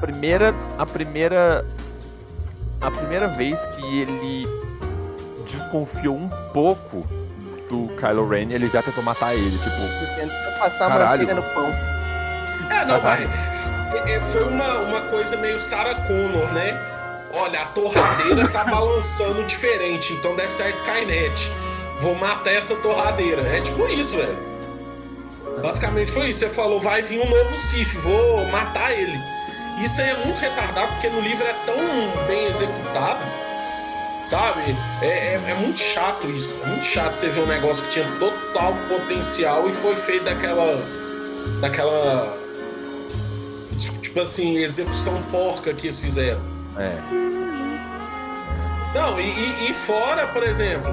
[0.00, 0.54] primeira.
[0.78, 1.64] A primeira.
[2.80, 4.46] A primeira vez que ele
[5.46, 7.06] desconfiou um pouco
[7.68, 10.16] do Kylo Ren, ele já tentou matar ele, tipo.
[10.16, 11.22] Tentou passar a Caralho.
[11.22, 11.66] manteiga no pão.
[11.66, 16.78] é não, mas é, é, foi uma, uma coisa meio Sarah Connor, né?
[17.32, 21.52] Olha, a torradeira tá balançando diferente, então deve ser a Skynet.
[22.00, 23.42] Vou matar essa torradeira.
[23.42, 24.38] É tipo isso, velho.
[25.62, 26.40] Basicamente foi isso.
[26.40, 29.18] Você falou, vai vir um novo Sif, vou matar ele.
[29.78, 33.24] Isso aí é muito retardado, porque no livro é tão bem executado,
[34.26, 34.76] sabe?
[35.00, 36.58] É, é, é muito chato isso.
[36.62, 40.82] É muito chato você ver um negócio que tinha total potencial e foi feito daquela.
[41.60, 42.38] daquela.
[43.78, 46.40] Tipo, tipo assim, execução porca que eles fizeram.
[46.76, 46.96] É.
[48.94, 50.92] Não, e, e, e fora, por exemplo,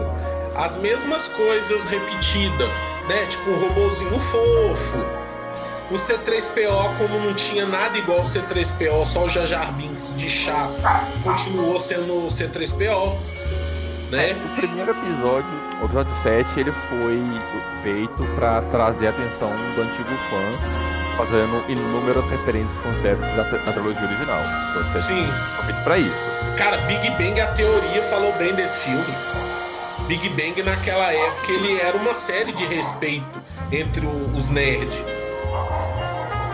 [0.56, 2.70] as mesmas coisas repetidas,
[3.08, 3.26] né?
[3.28, 5.17] Tipo o robozinho fofo.
[5.90, 10.30] O C3PO, como não tinha nada igual ao C3PO, só o Jar Jar Binks de
[10.30, 10.70] chá,
[11.24, 13.16] continuou sendo o C3PO,
[14.12, 14.36] né?
[14.46, 15.50] O primeiro episódio,
[15.82, 17.22] o episódio 7, ele foi
[17.84, 23.72] feito pra trazer a atenção do antigo fã, fazendo inúmeras referências e conceitos da, da
[23.72, 24.42] trilogia original.
[24.72, 25.28] Então, o 7 Sim.
[25.56, 26.26] foi feito pra isso.
[26.58, 29.06] Cara, Big Bang, a teoria falou bem desse filme.
[30.08, 35.02] Big Bang, naquela época, ele era uma série de respeito entre o- os nerds.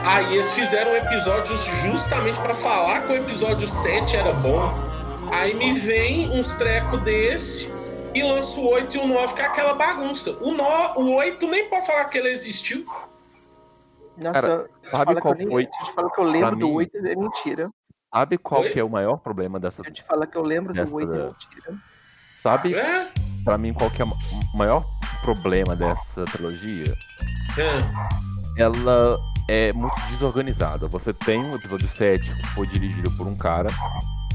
[0.06, 4.74] Aí eles fizeram episódios justamente pra falar que o episódio 7 era bom.
[5.32, 7.74] Aí me vem uns trecos desse
[8.14, 10.32] e lança o 8 e o 9, que é aquela bagunça.
[10.42, 10.64] O, no,
[10.98, 12.86] o 8 nem pode falar que ele existiu.
[14.18, 15.68] Nossa, Cara, sabe falo que qual eu foi?
[15.86, 16.74] Se falar que eu lembro do mim?
[16.76, 17.70] 8 é mentira.
[18.14, 18.70] Sabe qual Oi?
[18.70, 19.82] que é o maior problema dessa.
[19.82, 21.74] Se eu te falar que eu lembro Dessa do 8 é mentira.
[22.36, 23.08] Sabe, É?
[23.44, 24.10] pra mim, qual que é o
[24.54, 24.86] maior
[25.24, 26.94] problema dessa trilogia?
[27.58, 28.62] É.
[28.62, 29.18] ela
[29.48, 30.88] é muito desorganizada.
[30.88, 33.70] Você tem um episódio 7 que foi dirigido por um cara.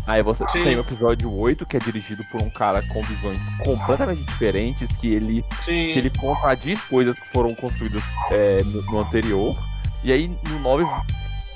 [0.06, 0.64] Aí você Sim.
[0.64, 5.12] tem o episódio 8 que é dirigido por um cara com visões completamente diferentes, que
[5.12, 5.92] ele, Sim.
[5.92, 9.54] que ele contradiz coisas que foram construídas é, no, no anterior.
[10.02, 10.84] E aí no 9,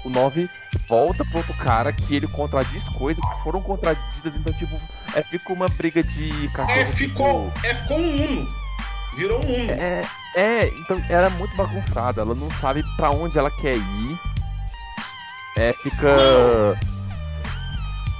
[0.04, 0.50] o 9
[0.86, 4.36] volta pro outro cara que ele contradiz coisas que foram contradidas.
[4.36, 4.76] Então, tipo,
[5.14, 6.78] é, fica uma briga de cachorro.
[6.78, 8.61] É, tipo, ficou, é, ficou um Uno.
[9.14, 9.70] Virou um Uno.
[9.72, 10.02] é,
[10.34, 14.18] é, então ela é muito bagunçada, ela não sabe pra onde ela quer ir.
[15.58, 16.08] É, fica.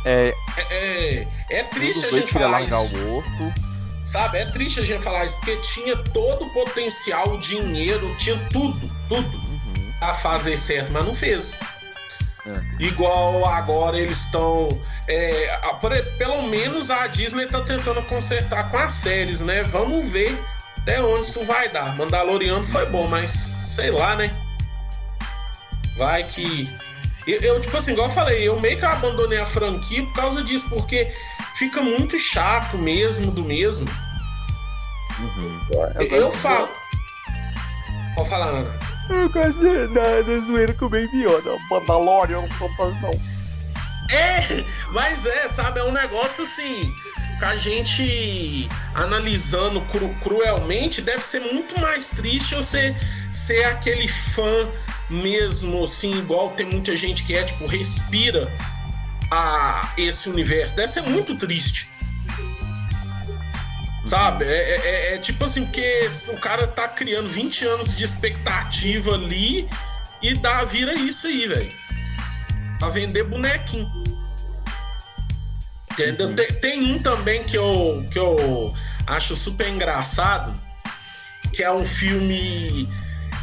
[0.05, 2.77] É, É, é, é triste a gente falar isso.
[2.77, 3.23] o.
[4.05, 4.39] Sabe?
[4.39, 8.79] É triste a gente falar isso, porque tinha todo o potencial, o dinheiro, tinha tudo,
[9.09, 9.93] tudo Uhum.
[10.03, 11.53] a fazer certo, mas não fez.
[12.45, 12.85] É.
[12.85, 14.79] Igual agora eles estão.
[15.09, 15.57] é,
[16.19, 19.63] pelo menos a Disney tá tentando consertar com as séries, né?
[19.63, 20.37] Vamos ver
[20.83, 21.97] até onde isso vai dar.
[21.97, 24.31] Mandaloriano foi bom, mas sei lá, né?
[25.97, 26.73] Vai que.
[27.27, 30.43] Eu, eu, tipo assim, igual eu falei, eu meio que abandonei a franquia por causa
[30.43, 31.09] disso, porque
[31.55, 33.89] fica muito chato mesmo do mesmo.
[35.21, 35.61] Uhum.
[36.11, 36.69] Eu, falo.
[38.17, 38.81] Pode falar, Ana.
[39.09, 41.57] Eu gosto da, da zoeira com o Baby Yoda.
[41.71, 42.43] Mandalorian,
[43.01, 43.33] não.
[44.11, 46.93] É, mas é, sabe, é um negócio assim,
[47.51, 52.95] a gente analisando cru- cruelmente, deve ser muito mais triste você
[53.33, 54.69] ser aquele fã
[55.11, 58.49] mesmo, assim, igual tem muita gente que é, tipo, respira
[59.31, 60.77] a esse universo.
[60.77, 61.89] Deve ser muito triste.
[64.05, 64.45] Sabe?
[64.45, 69.15] É, é- é- é tipo assim, porque o cara tá criando 20 anos de expectativa
[69.15, 69.69] ali
[70.21, 71.73] e dá, vira isso aí, velho.
[72.79, 74.02] Pra vender bonequinho.
[75.93, 76.29] Entendeu?
[76.29, 76.35] Uhum.
[76.35, 78.75] Tem, tem um também que eu, que eu
[79.07, 80.53] acho super engraçado,
[81.53, 82.89] que é um filme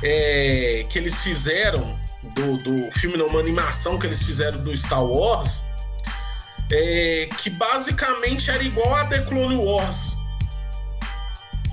[0.01, 1.99] é, que eles fizeram,
[2.35, 5.63] do, do filme, não, uma animação que eles fizeram do Star Wars,
[6.71, 10.17] é, que basicamente era igual a The Clone Wars.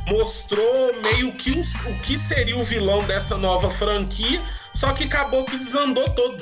[0.08, 5.44] Mostrou meio que o, o que seria o vilão dessa nova franquia, só que acabou
[5.44, 6.36] que desandou todo.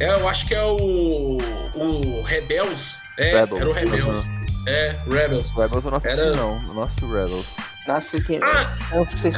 [0.00, 1.38] É, eu acho que é o,
[1.74, 2.98] o Rebels.
[3.16, 4.18] É, Rebels, era o Rebels.
[4.18, 4.46] aham.
[4.66, 5.50] É, Rebels.
[5.50, 6.62] Rebels eu não assisti, Era- não.
[6.68, 7.46] Eu não assisti Rebels.
[7.86, 9.32] Nossa, que Ah, câncer.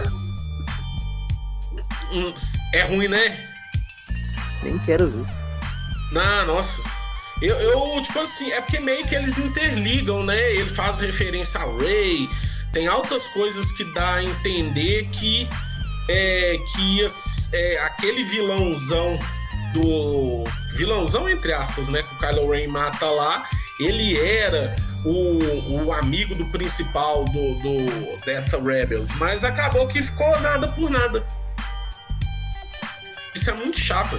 [2.12, 2.34] hum,
[2.74, 3.44] é ruim, né?
[4.62, 5.24] Nem quero ver.
[6.12, 6.82] Não, nossa.
[7.40, 10.38] Eu, eu, tipo assim, é porque meio que eles interligam, né?
[10.52, 12.28] Ele faz referência a Ray.
[12.72, 15.48] Tem altas coisas que dá a entender que
[16.08, 17.06] é, que
[17.52, 19.18] é, aquele vilãozão
[19.72, 20.44] do.
[20.76, 22.02] Vilãozão, entre aspas, né?
[22.02, 23.44] Que o Kylo Ren mata lá.
[23.78, 29.10] Ele era o, o amigo do principal do, do- dessa Rebels.
[29.16, 31.24] Mas acabou que ficou nada por nada.
[33.34, 34.18] Isso é muito chato.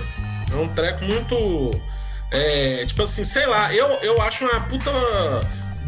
[0.51, 1.81] É um treco muito.
[2.31, 4.91] é, tipo assim, sei lá, eu, eu acho uma puta,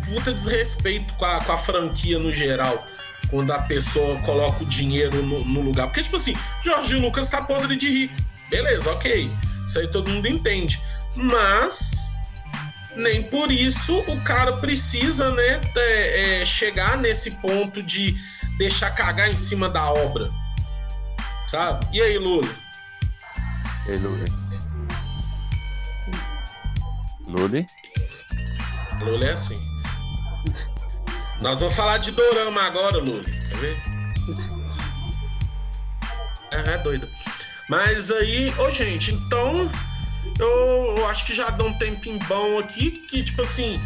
[0.08, 2.86] puta desrespeito com a, com a franquia no geral.
[3.30, 5.88] Quando a pessoa coloca o dinheiro no, no lugar.
[5.88, 8.12] Porque, tipo assim, Jorge Lucas tá podre de rir.
[8.50, 9.30] Beleza, ok.
[9.74, 10.80] Isso aí todo mundo entende.
[11.16, 12.16] Mas
[12.96, 18.16] nem por isso o cara precisa, né, é, é, chegar nesse ponto de
[18.60, 20.30] deixar cagar em cima da obra.
[21.48, 21.88] Sabe?
[21.92, 22.48] E aí, Lula?
[23.88, 24.08] Ele,
[27.26, 27.68] Luli?
[29.00, 29.60] Luli é assim.
[31.42, 33.24] Nós vamos falar de dorama agora, Luli.
[33.50, 33.78] Quer ver?
[36.52, 37.10] É, é doido.
[37.74, 39.68] Mas aí, ô gente, então
[40.40, 43.82] eu, eu acho que já dá um tempinho bom aqui, que tipo assim.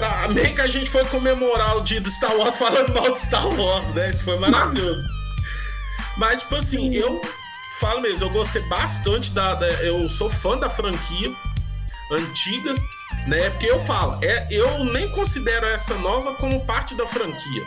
[0.00, 3.18] Ah, meio que a gente foi comemorar o dia do Star Wars falando mal de
[3.18, 4.10] Star Wars, né?
[4.10, 5.04] Isso foi maravilhoso.
[6.16, 7.20] Mas, tipo assim, eu
[7.80, 9.66] falo mesmo, eu gostei bastante da, da.
[9.82, 11.34] eu sou fã da franquia
[12.12, 12.72] antiga,
[13.26, 13.50] né?
[13.50, 17.66] Porque eu falo, é, eu nem considero essa nova como parte da franquia.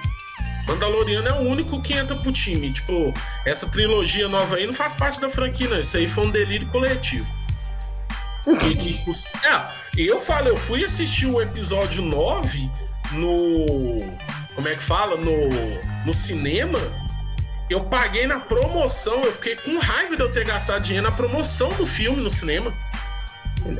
[0.70, 2.72] Mandaloriano é o único que entra pro time.
[2.72, 3.12] Tipo,
[3.44, 5.80] essa trilogia nova aí não faz parte da franquia, não.
[5.80, 7.34] Isso aí foi um delírio coletivo.
[8.48, 9.04] E, que,
[9.46, 12.70] é, eu falo, eu fui assistir o episódio 9
[13.14, 13.66] no.
[14.54, 15.18] Como é que fala?
[15.18, 15.50] No,
[16.06, 16.80] no cinema.
[17.68, 21.70] Eu paguei na promoção, eu fiquei com raiva de eu ter gastado dinheiro na promoção
[21.74, 22.74] do filme no cinema.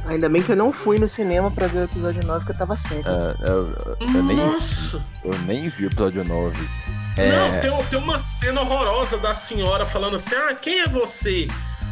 [0.08, 2.58] Ainda bem que eu não fui no cinema pra ver o episódio 9, que eu
[2.58, 3.08] tava cego.
[3.08, 6.70] É, eu, eu, eu nem, eu nem vi o episódio 9.
[7.18, 7.32] É...
[7.32, 11.48] Não, tem, tem uma cena horrorosa da senhora falando assim: Ah, quem é você?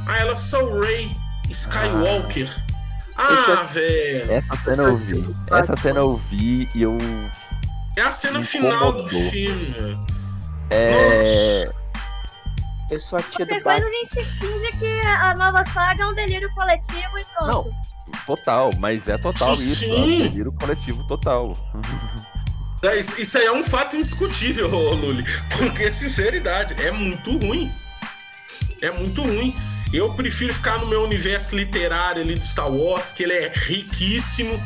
[0.07, 1.11] Ah, ela sou Ray
[1.49, 2.49] Skywalker.
[3.17, 4.31] Ah, ah velho.
[4.31, 5.35] Essa cena eu vi.
[5.51, 6.97] Essa cena eu vi e eu.
[7.97, 9.75] É a cena final do filme.
[10.69, 11.65] É.
[11.65, 11.86] Nossa.
[12.89, 16.07] Eu sou a tia Qualquer do coisa a gente finge que a nova saga é
[16.07, 17.45] um delírio coletivo e pronto.
[17.47, 19.71] Não, total, mas é total Sim.
[19.71, 19.85] isso.
[19.85, 21.53] É um delírio coletivo total.
[22.83, 25.25] É, isso isso aí é um fato indiscutível, Luli.
[25.57, 27.71] Porque, sinceridade, é muito ruim.
[28.83, 29.55] É muito ruim.
[29.91, 34.61] Eu prefiro ficar no meu universo literário ali de Star Wars, que ele é riquíssimo.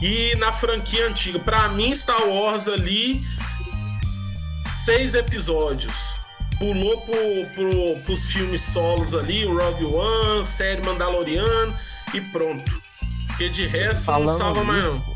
[0.00, 1.38] E na franquia antiga.
[1.38, 3.22] Pra mim, Star Wars ali,
[4.66, 6.23] seis episódios.
[6.58, 11.76] Pulou pro, pro, pros filmes solos ali, o Rogue One, série Mandaloriano
[12.12, 12.82] e pronto.
[13.28, 15.14] Porque de resto não Falando salva mais não.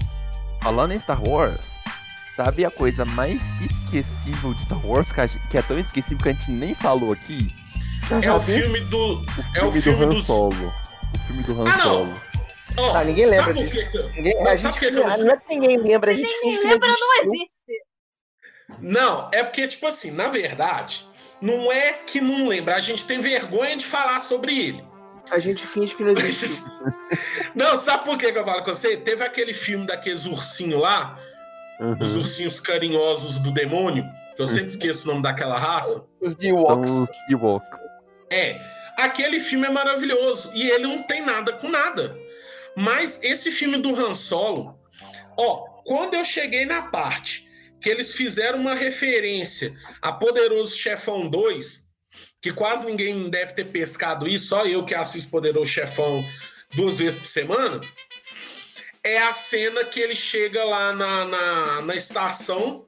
[0.60, 1.76] Falando em Star Wars,
[2.34, 6.28] sabe a coisa mais esquecível de Star Wars, que, gente- que é tão esquecível que
[6.28, 7.46] a gente nem falou aqui?
[8.22, 9.14] É o filme do.
[9.18, 9.24] O
[9.54, 10.74] É o filme filme do Han dos- Solo.
[11.14, 11.84] O filme do Han Ah, não.
[12.06, 12.14] Solo.
[12.78, 13.76] Ó, Ah, ninguém lembra sabe disso.
[13.76, 16.10] que que- Ninguém, Não, a gente, que que eu não- não é que ninguém lembra,
[16.10, 17.32] a gente Ninguém finge que lembra, não existiu.
[17.32, 17.50] existe.
[18.80, 21.07] Não, é porque, tipo assim, na verdade,
[21.40, 24.84] não é que não lembra, a gente tem vergonha de falar sobre ele.
[25.30, 26.66] A gente finge que não existiu.
[27.54, 28.96] Não, sabe por que que eu falo com você?
[28.96, 31.18] Teve aquele filme daqueles ursinhos lá,
[32.00, 32.20] os Uhum.
[32.22, 36.04] ursinhos carinhosos do demônio, que eu sempre esqueço o nome daquela raça.
[36.20, 36.90] Os São Ewoks.
[36.90, 37.78] os Ewoks.
[38.30, 38.60] É,
[38.98, 42.16] aquele filme é maravilhoso e ele não tem nada com nada.
[42.76, 44.78] Mas esse filme do Han Solo,
[45.36, 47.47] ó, quando eu cheguei na parte
[47.80, 51.88] que eles fizeram uma referência a Poderoso Chefão 2,
[52.40, 56.24] que quase ninguém deve ter pescado isso, só eu que assisto Poderoso Chefão
[56.74, 57.80] duas vezes por semana,
[59.02, 62.86] é a cena que ele chega lá na, na, na estação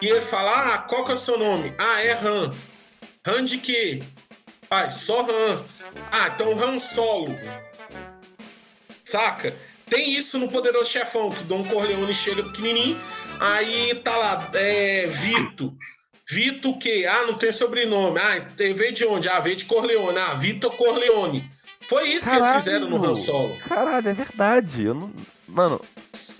[0.00, 1.74] e ele fala: Ah, qual que é o seu nome?
[1.78, 2.52] Ah, é Han.
[3.26, 4.02] Han de quê?
[4.68, 5.64] Pai, só Han.
[6.12, 7.36] Ah, então Han Solo.
[9.04, 9.54] Saca?
[9.86, 13.00] Tem isso no Poderoso Chefão, que o Dom Corleone chega pequenininho,
[13.40, 15.76] aí tá lá, é, Vito.
[16.30, 17.06] Vito o quê?
[17.10, 18.18] Ah, não tem sobrenome.
[18.18, 19.28] Ah, veio de onde?
[19.28, 20.18] Ah, veio de Corleone.
[20.18, 21.50] Ah, Vitor Corleone.
[21.88, 22.60] Foi isso que eles Caralho!
[22.60, 23.56] fizeram no Han Solo.
[23.66, 24.84] Caralho, é verdade.
[24.84, 25.10] Eu não.
[25.48, 25.80] Mano,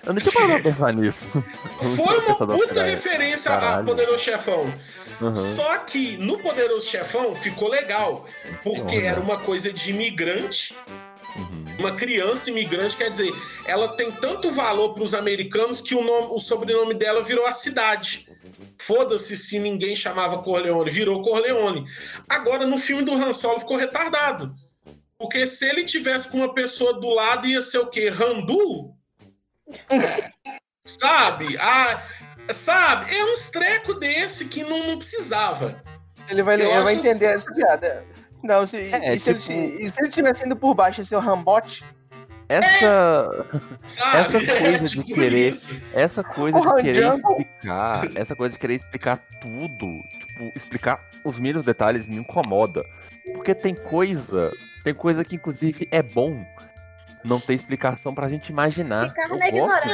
[0.05, 1.27] eu não tinha parado pra pensar nisso.
[1.97, 3.87] Foi uma puta referência a Caralho.
[3.87, 4.75] Poderoso Chefão.
[5.23, 5.35] Uhum.
[5.35, 8.27] Só que no Poderoso Chefão ficou legal,
[8.63, 9.07] porque Olha.
[9.09, 10.75] era uma coisa de imigrante,
[11.39, 11.77] Uhum.
[11.79, 13.33] uma criança imigrante, quer dizer,
[13.65, 17.53] ela tem tanto valor para os americanos que o, nome- o sobrenome dela virou a
[17.53, 18.29] cidade.
[18.79, 21.85] Foda-se se ninguém chamava Corleone, virou Corleone.
[22.29, 24.55] Agora, no filme do Han Solo ficou retardado.
[25.19, 28.09] Porque se ele tivesse com uma pessoa do lado, ia ser o quê?
[28.09, 28.95] Randu?
[30.85, 31.57] sabe?
[31.59, 32.03] Ah,
[32.53, 33.17] sabe?
[33.17, 35.83] É uns treco desse que não, não precisava.
[36.29, 38.05] Ele vai, ele vai entender essa piada.
[38.43, 41.01] Não, se, É, e, se tipo- ele, ti- e se ele tivesse indo por baixo,
[41.01, 41.85] ia ser o Rambote?
[42.49, 43.29] Essa,
[43.85, 44.17] Sabe?
[44.47, 45.81] Essa coisa de tipo querer- isso.
[45.93, 49.69] essa coisa Porra, de querer explicar, essa coisa de querer explicar tudo,
[50.19, 52.83] tipo, explicar os mínimos detalhes me incomoda.
[53.35, 54.51] Porque tem coisa,
[54.83, 56.43] tem coisa que inclusive é bom
[57.23, 59.09] não ter explicação pra gente imaginar.
[59.11, 59.91] Ficar na ignorância.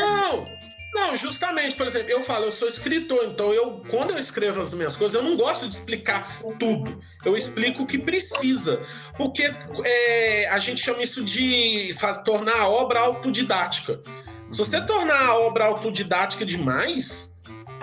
[0.95, 4.73] Não, justamente, por exemplo, eu falo, eu sou escritor, então eu, quando eu escrevo as
[4.73, 7.01] minhas coisas, eu não gosto de explicar tudo.
[7.25, 8.81] Eu explico o que precisa.
[9.17, 9.53] Porque
[9.85, 14.01] é, a gente chama isso de fa- tornar a obra autodidática.
[14.49, 17.34] Se você tornar a obra autodidática demais,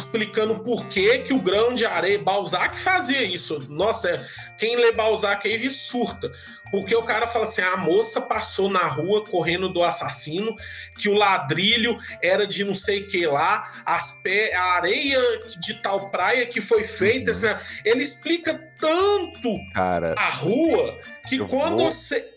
[0.01, 2.19] explicando por que, que o grão de areia.
[2.19, 3.65] Balzac fazia isso.
[3.69, 4.25] Nossa, é,
[4.57, 6.31] quem lê Balzac aí surta.
[6.71, 10.55] Porque o cara fala assim: a moça passou na rua correndo do assassino,
[10.97, 15.19] que o ladrilho era de não sei o que lá, as pé, a areia
[15.59, 17.31] de tal praia que foi feita.
[17.31, 17.47] Assim,
[17.85, 20.97] ele explica tanto cara, a rua
[21.27, 21.91] que quando vou...
[21.91, 22.29] você.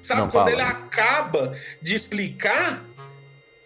[0.00, 0.52] Sabe, não, quando fala.
[0.52, 2.82] ele acaba de explicar,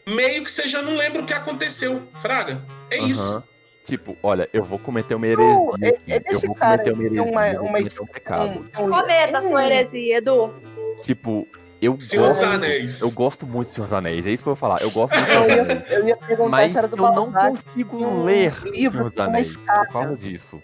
[0.07, 2.07] meio que você já não lembra o que aconteceu.
[2.21, 3.07] Fraga, é uhum.
[3.07, 3.45] isso.
[3.85, 5.55] Tipo, olha, eu vou cometer uma heresia.
[5.55, 7.23] Uh, é, é eu vou cometer uma heresia.
[7.23, 8.69] Uma, uma, um pecado.
[8.79, 8.91] Um, um...
[8.91, 10.55] Começa a sua heresia, Edu.
[11.03, 11.47] Tipo,
[11.81, 13.01] eu Senhor gosto, dos Anéis.
[13.01, 14.83] Eu gosto muito de Senhor dos Anéis, é isso que eu vou falar.
[14.83, 18.05] Eu gosto muito eu ia, eu ia perguntar Mas se era do eu não consigo
[18.05, 20.63] um ler livro Senhor dos Anéis por causa disso.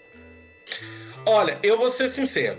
[1.25, 2.57] Olha, eu vou ser sincero.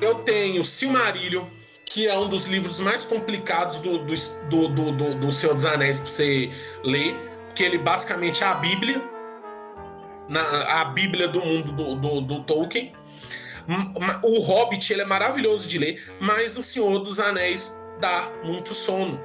[0.00, 1.44] Eu tenho Silmarillion,
[1.84, 4.14] que é um dos livros mais complicados do, do,
[4.48, 6.50] do, do, do Senhor dos Anéis para você
[6.84, 7.14] ler,
[7.58, 9.02] porque ele basicamente é a Bíblia,
[10.28, 12.92] na, a Bíblia do mundo do, do, do Tolkien.
[14.22, 19.20] O Hobbit ele é maravilhoso de ler, mas o Senhor dos Anéis dá muito sono.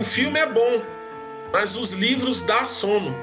[0.00, 0.82] O filme é bom,
[1.52, 3.14] mas os livros dá sono.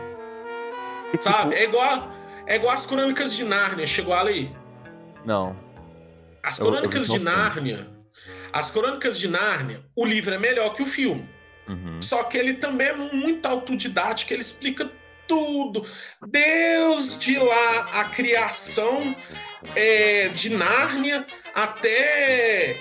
[1.19, 1.55] Sabe?
[1.55, 2.09] É igual,
[2.47, 3.85] é igual as Crônicas de Nárnia.
[3.85, 4.49] Chegou a ler?
[5.25, 5.53] Não.
[6.41, 7.93] As Crônicas eu, eu de Nárnia
[8.53, 11.27] as Crônicas de Nárnia, o livro é melhor que o filme.
[11.67, 12.01] Uhum.
[12.01, 14.89] Só que ele também é muito autodidático, ele explica
[15.27, 15.85] tudo.
[16.27, 19.15] Deus de lá a criação
[19.75, 22.77] é, de Nárnia até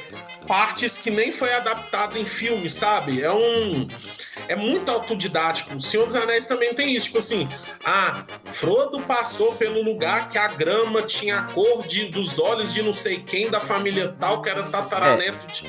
[0.46, 3.22] partes que nem foi adaptado em filme, sabe?
[3.22, 3.86] É um
[4.48, 5.74] é muito autodidático.
[5.74, 7.48] O Senhor dos Anéis também tem isso, tipo assim,
[7.84, 12.82] ah, Frodo passou pelo lugar que a grama tinha a cor de, dos olhos de
[12.82, 15.64] não sei quem da família tal, que era tataraneto de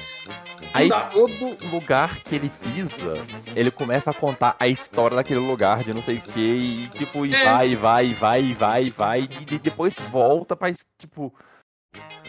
[0.73, 3.13] Aí todo lugar que ele pisa,
[3.55, 7.25] ele começa a contar a história daquele lugar de não sei o que, e tipo,
[7.25, 7.43] e é.
[7.43, 11.31] vai, vai, vai, vai, vai, e depois volta pra, tipo,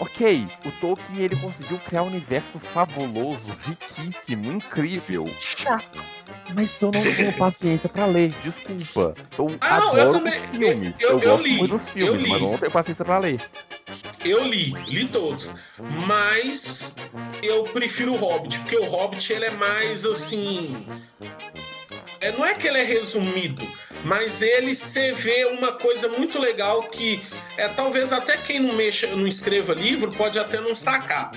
[0.00, 5.24] Ok, o Tolkien ele conseguiu criar um universo fabuloso, riquíssimo, incrível.
[6.54, 9.14] Mas eu não tenho paciência para ler, desculpa.
[9.38, 11.00] Eu ah, adoro eu também, filmes.
[11.00, 13.40] Eu, eu, eu, eu li, muito dos filmes, mas eu não tenho paciência para ler.
[14.24, 15.52] Eu li, li todos.
[16.06, 16.92] Mas
[17.42, 20.74] eu prefiro o Hobbit, porque o Hobbit ele é mais assim.
[22.20, 23.62] É, não é que ele é resumido,
[24.04, 27.22] mas ele se vê uma coisa muito legal que
[27.56, 31.32] é talvez até quem não mexa, não escreva livro pode até não sacar.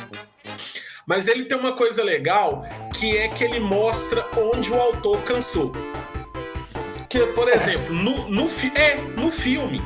[1.06, 5.72] Mas ele tem uma coisa legal que é que ele mostra onde o autor cansou.
[7.08, 9.82] Que, por exemplo, no, no, é, no filme,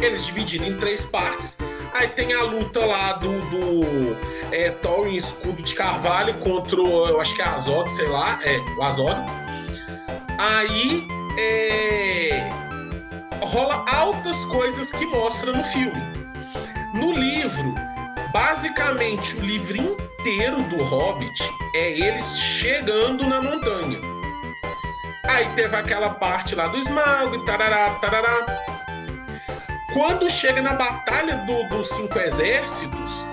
[0.00, 1.56] eles dividiram em três partes.
[1.94, 4.16] Aí tem a luta lá do, do
[4.50, 8.58] é, Thor em escudo de carvalho contra, eu acho que é Azog, sei lá, é,
[8.76, 9.16] o Azog.
[10.38, 11.06] Aí
[11.38, 12.50] é,
[13.42, 16.02] rola altas coisas que mostra no filme.
[16.94, 17.74] No livro,
[18.32, 23.98] basicamente o livro inteiro do Hobbit é eles chegando na montanha.
[25.28, 28.46] Aí teve aquela parte lá do Smaug, tarará, tarará.
[29.92, 33.24] Quando chega na batalha do, dos cinco exércitos,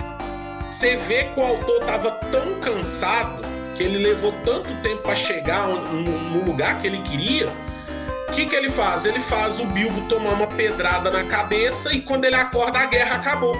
[0.72, 5.68] você vê que o autor estava tão cansado que ele levou tanto tempo para chegar
[5.68, 7.48] no, lugar que ele queria.
[8.30, 9.06] O que, que ele faz?
[9.06, 13.18] Ele faz o Bilbo tomar uma pedrada na cabeça e quando ele acorda a guerra
[13.18, 13.58] acabou.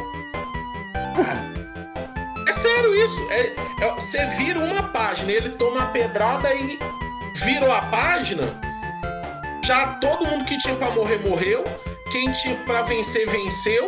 [2.48, 3.28] É sério isso.
[3.30, 6.80] É, é, você vira uma página, ele toma a pedrada e
[7.36, 8.44] virou a página.
[9.64, 11.64] Já todo mundo que tinha para morrer morreu
[12.14, 13.88] quem tinha para vencer, venceu.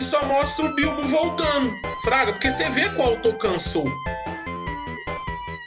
[0.00, 1.72] E só mostra o Bilbo voltando.
[2.02, 3.88] Fraga, porque você vê que o autor cansou.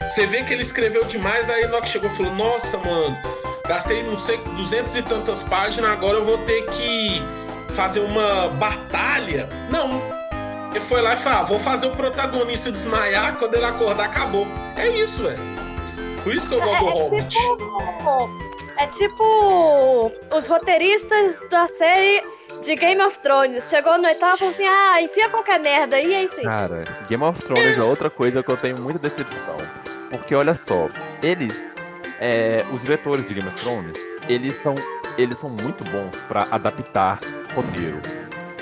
[0.10, 3.16] Você vê que ele escreveu demais, aí na que chegou falou: Nossa, mano,
[3.68, 7.22] gastei não sei, duzentos e tantas páginas, agora eu vou ter que
[7.76, 9.48] fazer uma batalha.
[9.70, 10.02] Não.
[10.72, 14.48] Ele foi lá e falou: ah, Vou fazer o protagonista desmaiar, quando ele acordar, acabou.
[14.76, 15.40] É isso, velho.
[16.24, 17.30] Por isso que eu gosto do é, é Hobbit.
[17.30, 18.50] Tipo
[18.80, 22.24] é tipo os roteiristas da série
[22.62, 23.70] de Game of Thrones.
[23.70, 26.00] Chegou no oitavo e falou assim: ah, enfia qualquer merda.
[26.00, 26.46] E é isso aí.
[26.46, 29.58] Cara, Game of Thrones é outra coisa que eu tenho muita decepção.
[30.10, 30.90] Porque olha só,
[31.22, 31.66] eles,
[32.20, 33.98] é, os diretores de Game of Thrones,
[34.28, 34.76] eles são,
[35.18, 37.20] eles são muito bons para adaptar
[37.54, 38.02] roteiro.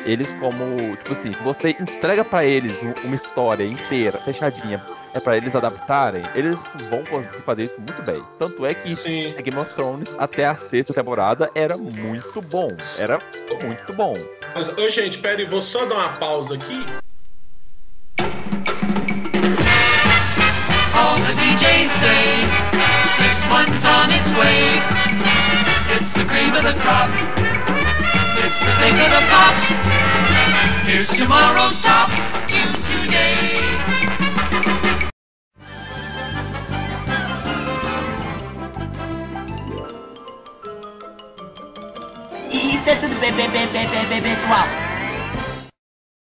[0.06, 2.74] Eles como, tipo assim, se você entrega para eles
[3.04, 4.82] uma história inteira, fechadinha,
[5.14, 6.56] é para eles adaptarem, eles
[6.90, 8.24] vão conseguir fazer isso muito bem.
[8.38, 9.34] Tanto é que Sim.
[9.42, 12.70] Game of Thrones, até a sexta temporada, era muito bom.
[13.00, 13.20] Era
[13.64, 14.16] muito bom.
[14.54, 16.86] Mas, ô, gente, pera aí, vou só dar uma pausa aqui.
[20.98, 22.26] All the DJs say
[23.22, 24.82] this one's on its way.
[25.94, 27.12] It's the cream of the crop.
[28.42, 29.68] It's the thing of the pops.
[30.90, 32.10] Here's tomorrow's top
[32.48, 33.62] tune today.
[42.52, 44.87] Isso é tudo bem, bem, bem, bem, bem, bem, pessoal.